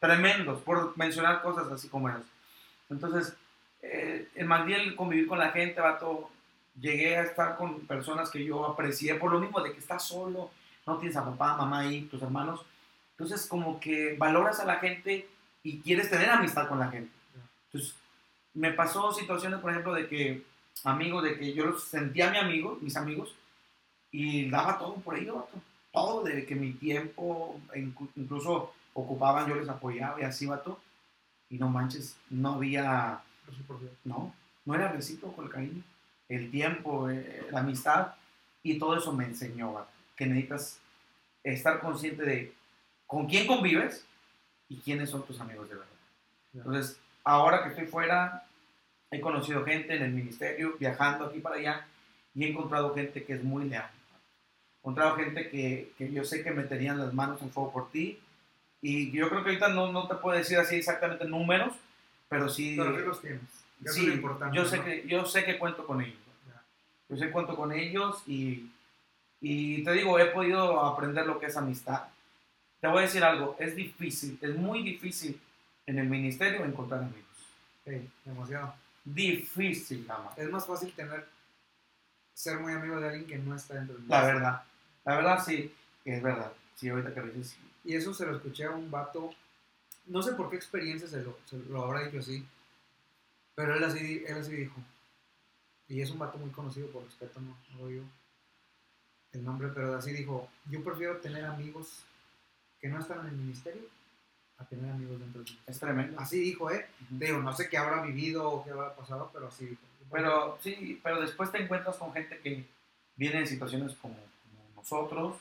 [0.01, 2.23] tremendos, por mencionar cosas así como esas.
[2.91, 3.35] Entonces,
[3.83, 6.31] eh, en McGill convivir con la gente, vato,
[6.79, 10.51] llegué a estar con personas que yo aprecié por lo mismo de que estás solo,
[10.87, 12.65] no tienes a papá, mamá ahí, tus hermanos.
[13.13, 15.29] Entonces, como que valoras a la gente
[15.63, 17.13] y quieres tener amistad con la gente.
[17.67, 17.95] Entonces,
[18.55, 20.43] me pasó situaciones, por ejemplo, de que
[20.85, 23.35] amigos, de que yo los sentía mi amigo, mis amigos,
[24.11, 25.59] y daba todo por ello, vato.
[25.93, 30.81] Todo, de que mi tiempo, inclu- incluso ocupaban, yo les apoyaba y así, vato.
[31.51, 33.23] Y no manches, no había,
[34.05, 35.83] no, no era recíproco el cariño,
[36.29, 38.15] el tiempo, eh, la amistad,
[38.63, 40.81] y todo eso me enseñó, vato, que necesitas
[41.45, 42.55] estar consciente de
[43.07, 44.05] con quién convives
[44.69, 45.91] y quiénes son tus amigos de verdad.
[46.55, 48.47] Entonces, ahora que estoy fuera,
[49.15, 51.87] he conocido gente en el ministerio, viajando aquí para allá,
[52.35, 53.89] y he encontrado gente que es muy leal.
[53.89, 58.19] He encontrado gente que, que yo sé que meterían las manos en fuego por ti.
[58.83, 61.73] Y yo creo que ahorita no, no te puedo decir así exactamente números,
[62.29, 63.41] pero sí, Pero los tienes.
[63.83, 64.57] Eso sí, es importante.
[64.57, 64.85] yo, sé ¿no?
[64.85, 66.19] que, yo sé que cuento con ellos.
[66.47, 66.63] Ya.
[67.09, 68.71] Yo sé que cuento con ellos y,
[69.41, 72.03] y te digo, he podido aprender lo que es amistad.
[72.81, 75.41] Te voy a decir algo, es difícil, es muy difícil
[75.87, 77.25] en el ministerio encontrar amigos.
[77.87, 78.75] Sí, demasiado.
[79.05, 80.37] Difícil, más.
[80.39, 81.27] Es más fácil tener,
[82.33, 84.63] ser muy amigo de alguien que no está dentro del La verdad.
[85.05, 85.75] La verdad sí,
[86.05, 86.53] es verdad.
[86.75, 87.59] Sí, ahorita que lo dices, sí.
[87.85, 89.31] Y eso se lo escuché a un vato,
[90.07, 92.47] no sé por qué experiencia se lo, se lo habrá dicho así,
[93.55, 94.81] pero él así, él así dijo.
[95.87, 98.05] Y es un vato muy conocido, por respeto no, no lo digo
[99.35, 102.05] el nombre, pero así dijo, yo prefiero tener amigos
[102.81, 103.83] que no están en el ministerio
[104.65, 105.59] a tener amigos dentro ministerio.
[105.67, 106.21] Es tremendo.
[106.21, 106.87] Así dijo, ¿eh?
[107.07, 107.19] Ujú.
[107.19, 109.83] Te digo, no sé qué habrá vivido o qué habrá pasado, pero así dijo.
[110.11, 112.65] Pero sí, pero después te encuentras con gente que
[113.17, 115.37] viene en situaciones como, como nosotros,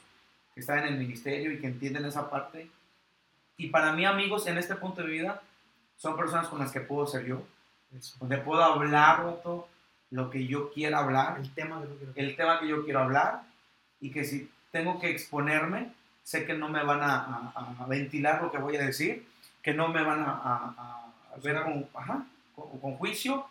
[0.54, 2.70] que están en el ministerio y que entienden esa parte.
[3.58, 5.42] Y para mí, amigos, en este punto de vida,
[5.98, 7.44] son personas con las que puedo ser yo,
[7.96, 8.16] Eso.
[8.20, 9.68] donde puedo hablar, vato,
[10.10, 11.88] lo que yo quiera hablar, El tema de
[12.22, 13.44] el tema que yo quiero hablar,
[14.00, 15.94] y que si tengo que exponerme,
[16.24, 17.16] sé que no me van a,
[17.56, 19.28] a- a ventilar lo que voy a decir,
[19.62, 23.46] que no me van a, a- ver con, ajá, con, con juicio,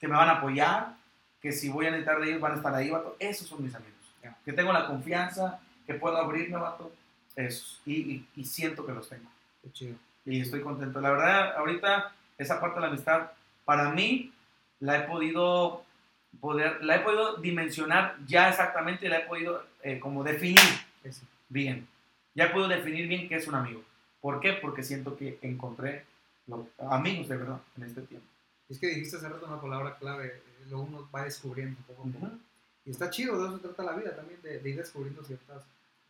[0.00, 0.94] que me van a apoyar,
[1.40, 3.16] que si voy a necesitar de ellos van a estar ahí, vato.
[3.18, 3.94] Esos son mis amigos.
[4.22, 4.36] Ya.
[4.44, 6.92] Que tengo la confianza, que puedo abrirme, vato.
[7.36, 7.80] Esos.
[7.86, 9.30] Y, y- y siento que los tengo.
[9.62, 9.96] Qué chido.
[10.26, 11.00] Y estoy contento.
[11.00, 13.30] La verdad, ahorita esa parte de la amistad,
[13.64, 14.32] para mí,
[14.80, 15.84] la he podido
[16.40, 20.58] poder, la he podido dimensionar ya exactamente, la he podido eh, como definir
[21.04, 21.22] Eso.
[21.48, 21.86] bien.
[22.34, 23.82] Ya podido definir bien qué es un amigo.
[24.20, 24.52] ¿Por qué?
[24.54, 26.04] Porque siento que encontré
[26.46, 28.26] lo- amigos de verdad en este tiempo.
[28.68, 32.12] Es que dijiste hace rato una palabra clave, eh, luego uno va descubriendo poco a
[32.12, 32.26] poco.
[32.26, 32.38] Ujú.
[32.86, 35.62] Y está chido, de eso se trata la vida también, de, de ir descubriendo ciertas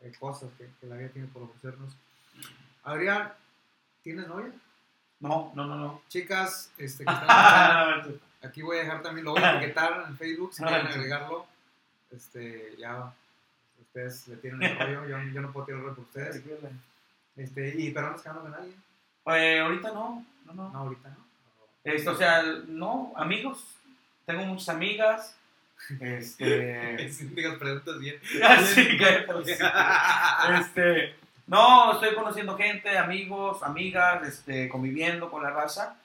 [0.03, 1.97] eh, cosas que, que la vida tiene por ofrecernos.
[2.85, 3.33] Adrián,
[4.03, 4.53] ¿tienes novia?
[5.21, 6.03] No, no, no, no.
[6.09, 10.53] Chicas, este, que están aquí voy a dejar también, lo voy a etiquetar en Facebook
[10.55, 11.47] si quieren agregarlo.
[12.11, 13.15] Este, ya
[13.91, 16.43] ustedes le tienen el rollo, yo, yo no puedo tirar el rollo por ustedes.
[17.37, 18.73] Este, y pero no nos quedamos con nadie.
[19.27, 20.71] Eh, ahorita no, no, no.
[20.71, 21.17] No, ahorita no.
[21.85, 23.65] Esto, o sea, no, amigos.
[24.27, 25.37] Tengo muchas amigas.
[26.01, 27.09] Este.
[27.11, 28.17] Si digas preguntas bien.
[28.65, 29.63] Sí, cállate, sí.
[30.61, 31.15] este,
[31.47, 35.97] no, estoy conociendo gente, amigos, amigas, este, conviviendo con la raza.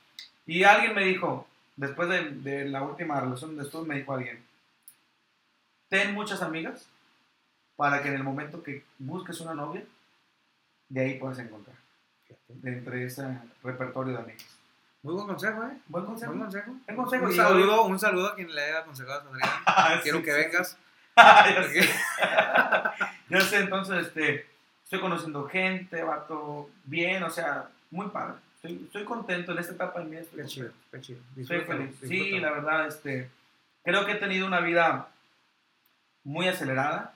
[0.47, 4.43] Y alguien me dijo, después de, de la última relación donde estuve, me dijo alguien,
[5.89, 6.87] ten muchas amigas
[7.75, 9.83] para que en el momento que busques una novia,
[10.89, 11.75] de ahí puedas encontrar,
[12.47, 14.55] de entre ese repertorio de amigos.
[15.05, 15.77] Muy buen consejo, ¿eh?
[15.87, 16.31] Buen consejo.
[16.31, 16.71] Buen consejo.
[16.85, 17.25] Buen consejo.
[17.25, 19.49] Un saludo, un saludo a quien le haya aconsejado a Adrián.
[19.67, 20.77] Ah, Quiero sí, que sí, vengas.
[21.15, 21.89] ya, sé.
[23.29, 24.47] Ya sé, entonces, este,
[24.83, 28.37] estoy conociendo gente, vato, bien, o sea, muy padre.
[28.55, 30.23] Estoy, estoy contento en esta etapa de mi vida.
[30.35, 31.19] Qué chido, qué chido.
[31.37, 31.95] estoy feliz.
[32.01, 33.29] Sí, la verdad, este,
[33.83, 35.09] creo que he tenido una vida
[36.23, 37.14] muy acelerada.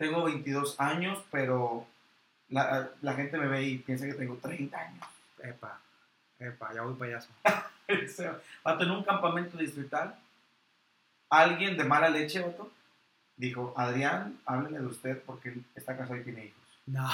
[0.00, 1.86] Tengo 22 años, pero
[2.48, 5.04] la, la gente me ve y piensa que tengo 30 años.
[5.42, 5.78] Epa,
[6.38, 7.28] epa, ya voy payaso.
[8.64, 10.18] Vato, en un campamento distrital,
[11.28, 12.72] alguien de mala leche, vato,
[13.36, 16.56] dijo, Adrián, háblele de usted porque está casado y tiene hijos.
[16.86, 17.06] No.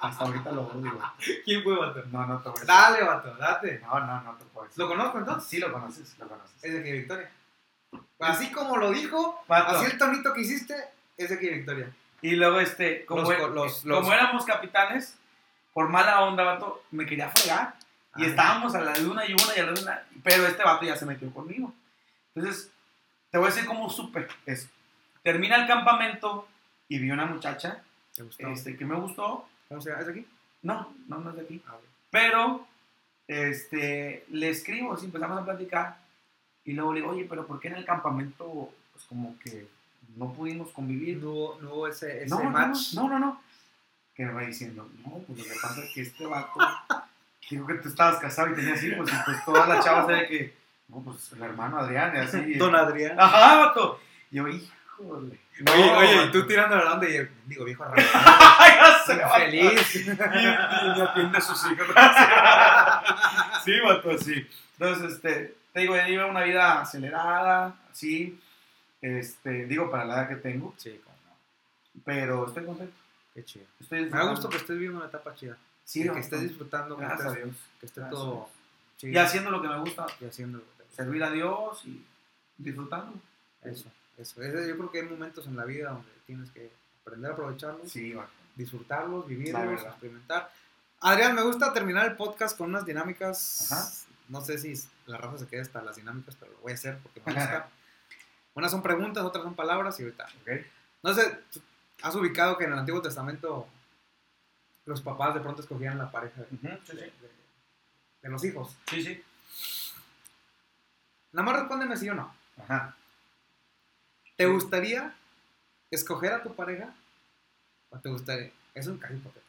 [0.00, 0.98] Hasta ahorita lo odio.
[1.44, 2.02] ¿Quién fue, vato?
[2.10, 2.66] No, no te voy a decir.
[2.66, 3.80] Dale, vato, date.
[3.80, 4.82] No, no, no te puedo decir.
[4.82, 5.48] ¿Lo conozco entonces?
[5.48, 6.64] Sí lo conoces, lo conoces.
[6.64, 7.30] Es de aquí Victoria.
[8.20, 10.74] Así como lo dijo, así el tonito que hiciste,
[11.16, 11.90] es de aquí Victoria.
[12.20, 15.16] Y luego, este, como, Los e- co- los- como los- éramos capitanes,
[15.72, 17.74] por mala onda, vato, me quería fregar.
[18.16, 18.26] Y Ah.
[18.26, 20.02] estábamos a la de una y una y a la de una.
[20.24, 21.72] Pero este vato ya se metió conmigo.
[22.34, 22.70] Entonces,
[23.30, 24.68] te voy a decir cómo supe eso.
[25.22, 26.48] Termina el campamento
[26.88, 27.82] y vi una muchacha
[28.14, 28.48] ¿Te gustó?
[28.48, 29.48] este, que me gustó.
[29.68, 30.00] ¿Cómo se llama?
[30.00, 30.26] ¿Es de aquí?
[30.62, 31.62] No, no, no es de aquí.
[31.68, 31.76] Ah.
[32.10, 32.66] Pero,
[33.28, 35.98] este, le escribo, empezamos a platicar.
[36.68, 39.66] Y luego le digo, oye, pero ¿por qué en el campamento, pues como que
[40.16, 41.16] no pudimos convivir?
[41.16, 42.92] No hubo, no hubo ese, ese No, no, match.
[42.92, 43.40] no, no, no.
[44.14, 46.60] Que me va diciendo, no, pues lo que pasa es que este vato,
[47.48, 50.54] dijo que tú estabas casado y tenías hijos, y pues todas las chavas de que,
[50.88, 52.54] no, pues el hermano Adrián, y así.
[52.56, 53.18] Don Adrián.
[53.18, 53.98] Ajá, vato.
[54.30, 55.38] Y yo, híjole.
[55.60, 57.96] No, oye, oye, y tú tirando la onda y yo, digo, viejo raro.
[58.58, 59.34] Ay, ya sé, Soy vato.
[59.36, 59.96] feliz.
[59.96, 60.06] Y,
[60.98, 61.86] y atiende a sus hijos.
[63.64, 64.46] sí, vato, sí.
[64.78, 68.40] Entonces, este, te digo, yo iba una vida acelerada, así,
[69.00, 72.02] este, digo, para la edad que tengo, Sí, cómo no.
[72.04, 72.94] pero estoy contento.
[73.34, 73.66] Qué chido.
[73.80, 75.56] Estoy Me da gusto que estés viviendo una etapa chida.
[75.84, 77.50] Sí, que estés disfrutando, Gracias a Dios.
[77.80, 78.48] que esté Gracias todo
[78.96, 79.12] chido.
[79.12, 81.02] Y haciendo lo que me gusta, y haciendo lo que te gusta.
[81.04, 82.04] servir a Dios y
[82.58, 83.14] disfrutando.
[83.62, 84.42] Eso, eso.
[84.42, 86.70] Yo creo que hay momentos en la vida donde tienes que
[87.02, 88.14] aprender a aprovecharlos, Sí,
[88.56, 90.50] disfrutarlos, vivirlos, experimentar.
[91.00, 93.70] Adrián, me gusta terminar el podcast con unas dinámicas.
[93.70, 93.88] Ajá.
[94.28, 94.74] No sé si
[95.08, 97.68] la raza se queda hasta las dinámicas, pero lo voy a hacer porque me gusta.
[98.54, 100.26] Unas son preguntas, otras son palabras y ahorita.
[100.42, 100.50] ¿Ok?
[101.02, 101.60] No sé, ¿tú
[102.02, 103.68] ¿has ubicado que en el Antiguo Testamento
[104.84, 107.12] los papás de pronto escogían la pareja de, Ujú, sí, de- sí.
[107.20, 107.30] de-
[108.22, 108.76] de los hijos?
[108.88, 109.22] Sí, sí.
[111.32, 112.34] Nada más respóndeme sí o no.
[112.62, 112.96] Ajá.
[114.36, 115.14] ¿Te gustaría
[115.90, 116.92] escoger a tu pareja?
[117.90, 118.50] ¿O te gustaría?
[118.74, 119.46] Es un caso hipotético.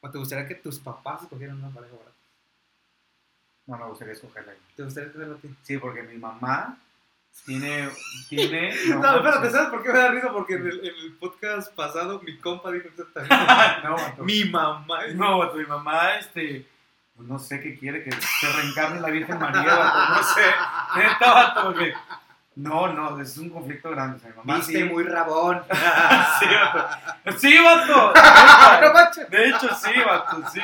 [0.00, 2.10] ¿O te gustaría que tus papás escogieran una pareja para?
[3.66, 4.52] No me gustaría escogerla.
[4.52, 4.58] ahí.
[4.76, 5.54] ¿Te gustaría escogerla a ti?
[5.62, 6.78] Sí, porque mi mamá
[7.44, 7.88] tiene.
[8.28, 9.50] tiene No, espérate.
[9.50, 10.32] ¿sabes por qué me da risa?
[10.32, 13.34] Porque en el, en el podcast pasado mi compa dijo exactamente.
[13.84, 14.24] no, vato.
[14.24, 15.06] mi mamá.
[15.14, 16.66] No, vato, mi mamá, este.
[17.16, 20.46] pues no sé qué quiere, que se reencarne la Virgen María, vato, no sé.
[20.96, 21.94] Neta, vato, porque.
[22.56, 24.16] No, no, es un conflicto grande.
[24.16, 24.84] o sea, mi mamá Viste sí.
[24.84, 25.62] muy rabón.
[26.38, 27.38] sí, vato.
[27.38, 28.12] Sí, vato.
[29.28, 30.60] De hecho, sí, vato, sí.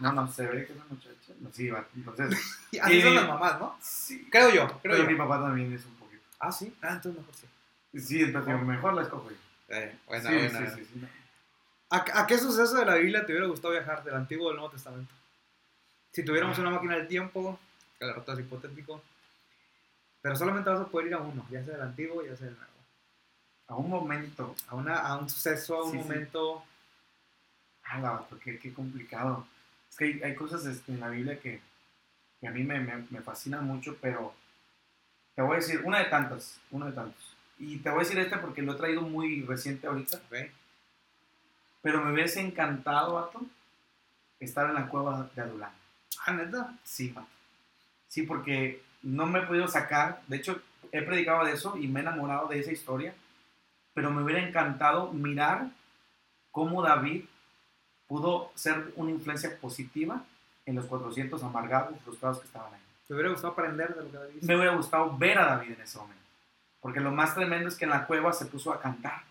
[0.00, 1.15] No, no, se ve que es una muchacha.
[1.56, 1.88] Sí, vato.
[1.96, 2.38] Entonces,
[2.70, 3.76] Y Así son las mamás, ¿no?
[3.80, 4.28] sí.
[4.30, 5.06] Creo yo, creo Pero yo.
[5.10, 6.22] mi papá también es un poquito.
[6.38, 6.74] Ah, sí.
[6.82, 7.46] Ah, entonces mejor sí.
[8.00, 9.36] Sí, entonces mejor la escojo yo.
[9.68, 10.70] Eh, buena, sí, buena.
[10.70, 11.08] sí, sí, sí, no.
[11.90, 14.56] ¿A, a qué suceso de la Biblia te hubiera gustado viajar, del Antiguo o del
[14.58, 15.14] Nuevo Testamento?
[16.12, 17.58] Si tuviéramos una máquina del tiempo,
[17.98, 19.02] que la rota es hipotético,
[20.20, 22.56] pero solamente vas a poder ir a uno, ya sea del Antiguo, ya sea del
[22.56, 22.72] Nuevo.
[23.68, 24.54] A un momento.
[24.68, 26.04] A, una, a un suceso, a un Sí, sí.
[26.04, 26.64] momento.
[27.84, 29.46] Ah, la vato, qué, qué complicado.
[29.90, 31.60] Es que hay, hay cosas este, en la Biblia que,
[32.40, 34.34] que a mí me, me, me fascinan mucho, pero
[35.34, 37.36] te voy a decir, una de tantas, una de tantos.
[37.58, 40.20] Y te voy a decir esta porque lo he traído muy reciente ahorita,
[41.82, 43.46] pero me hubiese encantado, vato,
[44.40, 45.70] estar en la cueva de Adulán.
[46.26, 46.74] Ah, neta.
[46.82, 47.28] Sí, vato.
[48.08, 50.60] Sí, porque no me he podido sacar, de hecho,
[50.92, 53.14] he predicado de eso y me he enamorado de esa historia
[53.96, 55.70] pero me hubiera encantado mirar
[56.52, 57.24] cómo David
[58.06, 60.22] pudo ser una influencia positiva
[60.64, 62.80] en los 400 amargados, frustrados que estaban ahí.
[63.06, 64.46] ¿Te hubiera gustado aprender de lo que David hizo?
[64.46, 66.22] Me hubiera gustado ver a David en ese momento,
[66.80, 69.22] porque lo más tremendo es que en la cueva se puso a cantar.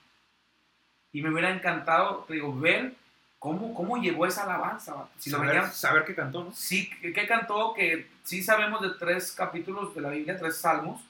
[1.11, 2.93] Y me hubiera encantado, te digo, ver
[3.39, 5.07] cómo, cómo llegó esa alabanza.
[5.17, 6.51] Si lo saber, veíamos, saber qué cantó, ¿no?
[6.53, 11.01] sí, que cantó, que sí sabemos de tres capítulos de la Biblia, tres salmos,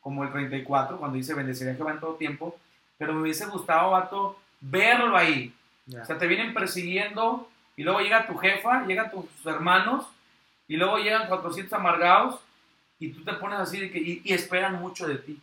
[0.00, 2.56] como el 34, cuando dice, bendeciré a Jehová en todo tiempo,
[2.98, 5.54] pero me hubiese gustado, vato, verlo ahí.
[5.86, 6.02] Ya.
[6.02, 10.06] O sea, te vienen persiguiendo y luego llega tu jefa, llegan tus hermanos
[10.66, 12.40] y luego llegan 400 amargados
[12.98, 15.40] y tú te pones así de que, y, y esperan mucho de ti.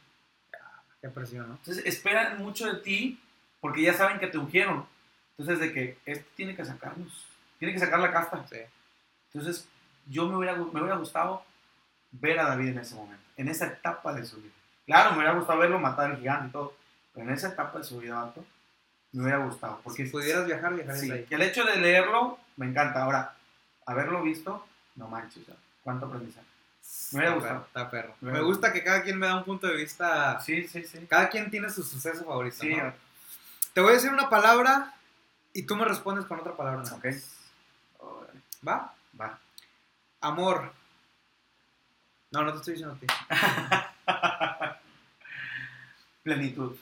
[1.01, 1.55] Qué presión, ¿no?
[1.55, 3.19] Entonces esperan mucho de ti
[3.59, 4.85] porque ya saben que te ungieron.
[5.31, 7.25] Entonces de que este tiene que sacarnos,
[7.59, 8.45] tiene que sacar la casta.
[8.47, 8.57] Sí.
[9.33, 9.67] Entonces
[10.07, 11.43] yo me hubiera, me hubiera gustado
[12.11, 14.53] ver a David en ese momento, en esa etapa de su vida.
[14.85, 16.73] Claro, me hubiera gustado verlo matar al gigante y todo,
[17.13, 18.43] pero en esa etapa de su vida, vato,
[19.13, 19.79] me hubiera gustado.
[19.83, 21.25] Porque Si pudieras viajar, viajarías Sí, ahí.
[21.25, 23.03] que el hecho de leerlo me encanta.
[23.03, 23.35] Ahora,
[23.85, 25.43] haberlo visto, no manches.
[25.83, 26.45] ¿cuánto aprendizaje?
[27.11, 27.53] Me hubiera gustado.
[27.61, 28.15] perro, Está perro.
[28.21, 30.39] Me gusta que cada quien me da un punto de vista.
[30.41, 31.05] Sí, sí, sí.
[31.09, 32.57] Cada quien tiene su suceso favorito.
[32.59, 32.93] Sí, ¿no?
[33.73, 34.93] Te voy a decir una palabra
[35.53, 36.83] y tú me respondes con otra palabra.
[36.83, 37.05] nada ok.
[38.67, 38.93] ¿Va?
[39.19, 39.39] Va.
[40.21, 40.71] Amor.
[42.31, 43.07] No, no te estoy diciendo a ti.
[46.23, 46.75] Plenitud,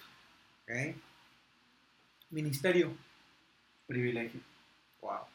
[0.63, 0.95] Ok.
[2.29, 2.95] Ministerio.
[3.87, 4.39] privilegio,
[5.01, 5.25] Wow.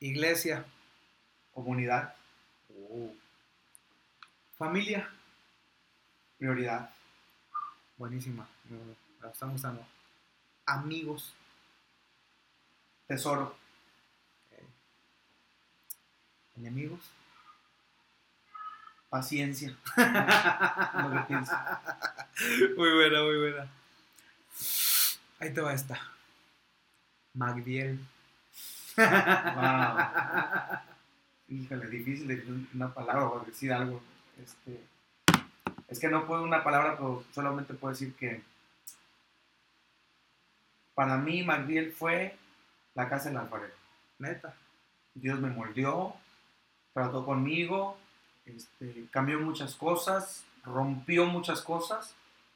[0.00, 0.64] Iglesia.
[1.54, 2.14] comunidad,
[4.58, 5.08] Familia.
[6.38, 6.90] prioridad,
[7.96, 8.46] Buenísima.
[8.68, 9.82] Me está gustando.
[10.66, 11.32] Amigos.
[13.06, 13.56] tesoro,
[14.50, 14.58] Ok.
[16.58, 17.00] Enemigos.
[19.08, 19.74] paciencia.
[22.76, 23.66] Muy buena, muy buena.
[25.38, 26.00] Ahí te va esta.
[27.34, 28.00] Magdiel.
[28.96, 29.98] Wow.
[31.48, 34.00] Híjole, difícil decir una palabra o decir algo.
[34.42, 34.80] Este,
[35.88, 38.42] es que no puedo una palabra, pero solamente puedo decir que
[40.94, 42.36] para mí Magdiel fue
[42.94, 43.74] la casa del alfarero.
[44.18, 44.54] Neta.
[45.14, 46.16] Dios me moldeó,
[46.94, 47.98] trató conmigo,
[48.46, 52.14] este, cambió muchas cosas, rompió muchas cosas,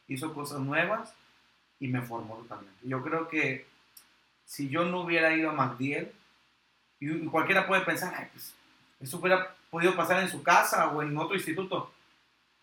[0.08, 1.14] hizo cosas nuevas
[1.80, 2.78] y me formó totalmente.
[2.86, 3.66] Yo creo que
[4.44, 6.12] si yo no hubiera ido a Magdiel,
[7.00, 8.54] y, cualquiera puede pensar, "Ay, pues,
[9.00, 11.92] eso hubiera podido pasar en su casa o en otro instituto,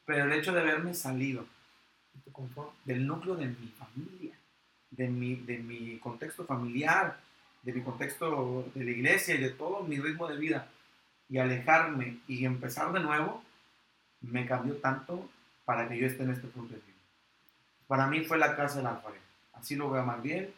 [0.06, 1.46] pero el hecho de haberme salido
[2.86, 4.34] del núcleo de mi familia,
[4.92, 7.20] de mi, de mi contexto familiar,
[7.64, 10.70] de mi contexto de la iglesia y de todo mi ritmo de vida,
[11.30, 13.44] y alejarme y empezar de nuevo,
[14.22, 15.30] me cambió tanto
[15.66, 16.97] para que yo esté en este punto de vida.
[17.88, 19.24] Para mí fue la casa del alfarero.
[19.54, 20.54] Así lo veo más bien.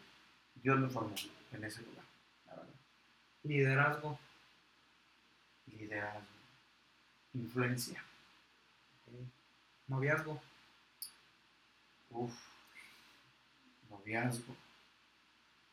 [0.56, 1.14] Dios me formó
[1.52, 2.04] en ese lugar,
[2.46, 2.74] la verdad.
[3.44, 4.18] Liderazgo.
[5.66, 6.26] Liderazgo,
[7.34, 8.02] influencia.
[9.86, 10.40] Noviazgo.
[12.10, 12.32] Uf,
[13.88, 14.54] noviazgo.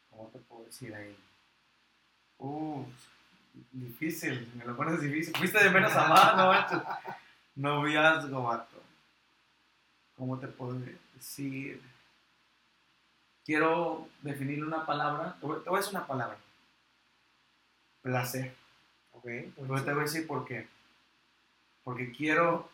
[0.09, 1.15] ¿Cómo te puedo decir ahí?
[2.37, 2.87] Uf,
[3.71, 5.35] difícil, me lo pones difícil.
[5.35, 6.83] Fuiste de menos a más, no.
[7.55, 8.81] Noviazgo, vato.
[10.17, 10.79] ¿Cómo te puedo
[11.13, 11.81] decir?
[13.45, 15.37] Quiero definirle una palabra.
[15.39, 16.37] Te voy, te voy a decir una palabra.
[18.01, 18.53] Placer.
[19.11, 19.25] Ok.
[19.25, 20.67] Pero te voy a decir por qué.
[21.83, 22.69] Porque quiero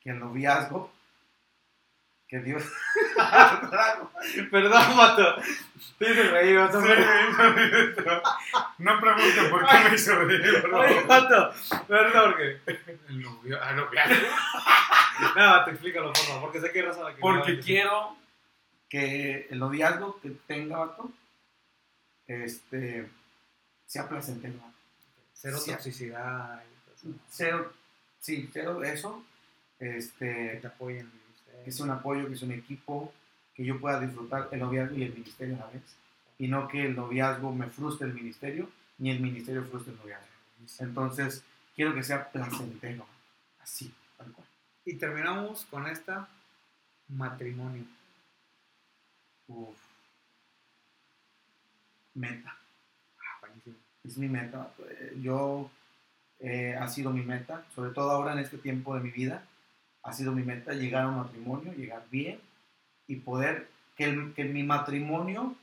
[0.00, 0.90] que el noviazgo,
[2.26, 2.64] que Dios.
[4.50, 5.36] Perdón, Mato.
[8.78, 10.64] No pregunten por qué me hizo reír.
[10.72, 11.52] Oye, Mato.
[11.86, 12.60] Perdón, porque.
[13.08, 13.88] El novio, ah, no,
[15.36, 17.20] No, te explícalo, por favor, porque sé que hay razón aquí.
[17.20, 18.16] Porque No, quiero
[18.88, 21.10] que el noviazgo que tenga vato,
[22.26, 23.08] este,
[23.86, 24.54] sea placentero.
[24.58, 24.72] vato.
[25.32, 26.62] Cero toxicidad.
[27.28, 27.72] Cero,
[28.20, 29.24] sí, cero eso.
[29.78, 31.10] Que Este, te apoyen.
[31.64, 33.12] que sea un apoyo, que sea un equipo,
[33.58, 35.82] que yo pueda disfrutar el noviazgo y el ministerio a la vez.
[36.38, 40.28] Y no que el noviazgo me frustre el ministerio, ni el ministerio frustre el noviazgo.
[40.78, 41.42] Entonces,
[41.74, 43.04] quiero que sea placentero.
[43.60, 44.46] Así, tal cual.
[44.84, 46.28] Y terminamos con esta
[47.08, 47.82] matrimonio.
[49.48, 49.76] Uf.
[52.14, 52.56] Meta.
[53.18, 53.74] Ah, buenísimo.
[54.04, 54.70] Es mi meta.
[55.20, 55.68] Yo,
[56.38, 59.42] eh, ha sido mi meta, sobre todo ahora en este tiempo de mi vida,
[60.04, 62.46] ha sido mi meta llegar a un matrimonio, llegar bien
[63.08, 65.56] y poder que, que mi matrimonio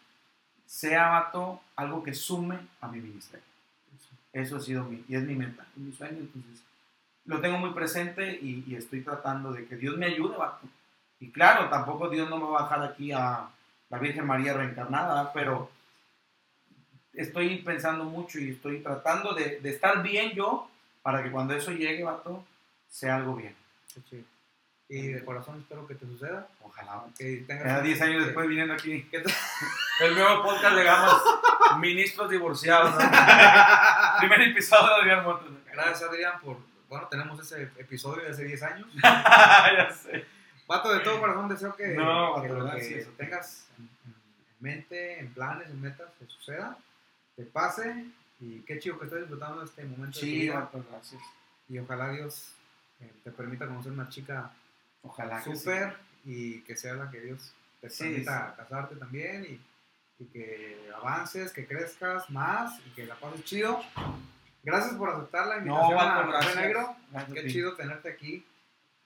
[0.65, 1.31] sea
[1.75, 3.45] algo que sume a mi ministerio.
[4.33, 6.61] Eso ha sido mi, y es mi meta, mi sueño, entonces
[7.25, 10.67] lo tengo muy presente y, estoy tratando de que Dios me ayude, vato,
[11.19, 13.47] Y claro, tampoco Dios no me va a bajar aquí a
[13.89, 15.71] la Virgen María reencarnada, pero
[17.13, 20.69] estoy pensando mucho y estoy tratando de, estar bien yo
[21.01, 22.43] para que cuando eso llegue, vato,
[22.89, 23.55] sea algo bien.
[24.09, 24.34] Chido.
[24.87, 26.47] Y de corazón espero que te suceda.
[26.61, 27.03] Ojalá.
[27.17, 27.65] Que tengas.
[27.65, 29.03] Ya 10 años que- después viniendo aquí.
[29.03, 29.33] que te-
[30.01, 31.21] El nuevo podcast de Gamas,
[31.79, 32.91] Ministros Divorciados.
[32.91, 32.99] ¿no?
[34.19, 35.51] Primer episodio de Adrián Montes.
[35.71, 36.57] Gracias, Adrián, por.
[36.87, 38.87] Bueno, tenemos ese episodio de hace 10 años.
[39.03, 40.25] ya sé.
[40.67, 44.15] Vato, de todo corazón deseo que, No, que vato, lo que tengas en, en
[44.59, 46.77] mente, en planes, en metas, te suceda,
[47.35, 48.05] te pase.
[48.39, 50.55] Y qué chido que estés disfrutando de este momento de tu Sí, vida.
[50.59, 51.21] vato, gracias.
[51.69, 52.51] Y ojalá Dios
[53.01, 54.51] eh, te permita conocer una chica
[55.05, 55.57] Ojalá que sí.
[55.57, 55.95] súper
[56.25, 61.51] y que sea la que Dios te Sí, permita casarte también y, y que avances,
[61.51, 63.79] que crezcas más y que la pases chido.
[64.63, 66.59] Gracias por aceptar la No, invitación vato, a Café.
[66.61, 66.95] Negro.
[67.11, 68.43] Gracias Qué chido tenerte aquí.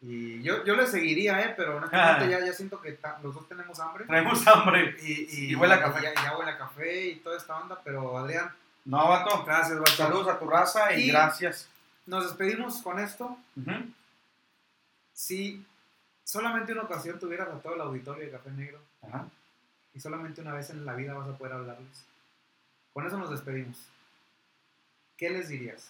[0.01, 1.53] Y yo, yo le seguiría, ¿eh?
[1.57, 2.39] pero honestamente Ah.
[2.39, 4.05] ya, ya siento que los dos tenemos hambre.
[4.05, 4.95] Traemos hambre.
[5.01, 6.01] Y, Y huele a café.
[6.03, 8.49] Ya, ya huele a café y toda esta onda, pero Adrián,
[8.85, 9.43] No, vato.
[9.43, 9.91] gracias, vato.
[9.91, 11.67] Saludos a tu raza y, Y- gracias.
[12.05, 13.37] Nos despedimos con esto.
[15.13, 15.65] Si
[16.29, 19.27] solamente una ocasión tuvieras a todo el auditorio de Café Negro Ajá.
[19.95, 22.05] y solamente una vez en la vida vas a poder hablarles,
[22.93, 23.89] con eso nos despedimos.
[25.17, 25.89] ¿Qué les dirías?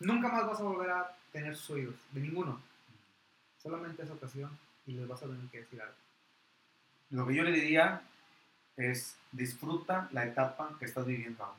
[0.00, 2.60] Nunca más vas a volver a tener sus oídos, de ninguno.
[3.56, 4.50] Solamente esa ocasión
[4.86, 5.94] y les vas a tener que decir algo.
[7.08, 8.02] Lo que yo le diría
[8.76, 11.58] es disfruta la etapa que estás viviendo ahora.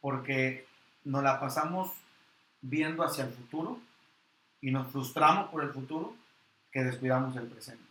[0.00, 0.66] Porque
[1.04, 1.92] nos la pasamos
[2.60, 3.78] viendo hacia el futuro
[4.60, 6.16] y nos frustramos por el futuro
[6.76, 7.82] que descuidamos el presente.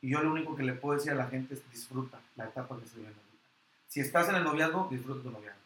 [0.00, 2.76] Y yo lo único que le puedo decir a la gente es disfruta la etapa
[2.76, 3.48] que estás viviendo ahorita.
[3.86, 5.60] Si estás en el noviazgo, disfruta tu noviazgo.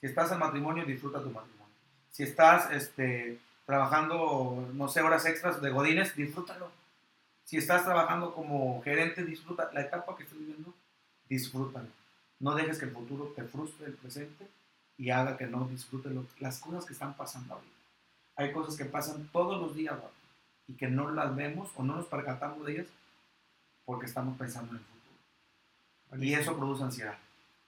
[0.00, 1.74] Si estás en matrimonio, disfruta tu matrimonio.
[2.10, 6.70] Si estás este, trabajando, no sé, horas extras de godines, disfrútalo.
[7.44, 10.72] Si estás trabajando como gerente, disfruta la etapa que estás viviendo,
[11.28, 11.88] disfrútalo.
[12.40, 14.48] No dejes que el futuro te frustre el presente
[14.96, 17.76] y haga que no disfrutes las cosas que están pasando ahorita.
[18.36, 19.98] Hay cosas que pasan todos los días
[20.72, 22.86] y que no las vemos o no nos percatamos de ellas
[23.84, 26.24] porque estamos pensando en el futuro.
[26.24, 27.18] Y eso produce ansiedad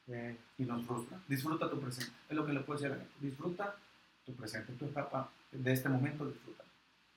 [0.07, 0.39] Bien.
[0.59, 1.19] y nos frustra.
[1.29, 2.13] Disfruta tu presente.
[2.29, 3.15] Es lo que le puedo decir a la gente.
[3.21, 3.77] Disfruta
[4.25, 6.65] tu presente, tu etapa de este momento, disfruta.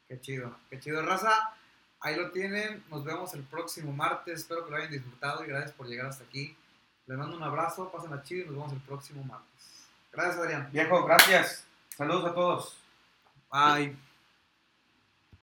[0.07, 1.53] Qué chido, qué chido, raza.
[1.99, 2.83] Ahí lo tienen.
[2.89, 4.41] Nos vemos el próximo martes.
[4.41, 6.55] Espero que lo hayan disfrutado y gracias por llegar hasta aquí.
[7.05, 9.87] Les mando un abrazo, pasen a chido y nos vemos el próximo martes.
[10.11, 10.69] Gracias, Adrián.
[10.71, 11.65] Viejo, gracias.
[11.95, 12.77] Saludos a todos.
[13.51, 14.06] Bye.